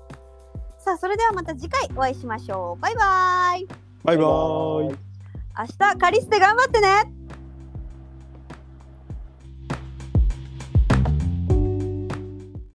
[0.78, 2.82] さあそれではまた次回お会いしましょう。
[2.82, 3.68] バイバイ。
[4.06, 4.98] バイバーイ。
[5.58, 7.14] 明日カリステ頑張ってね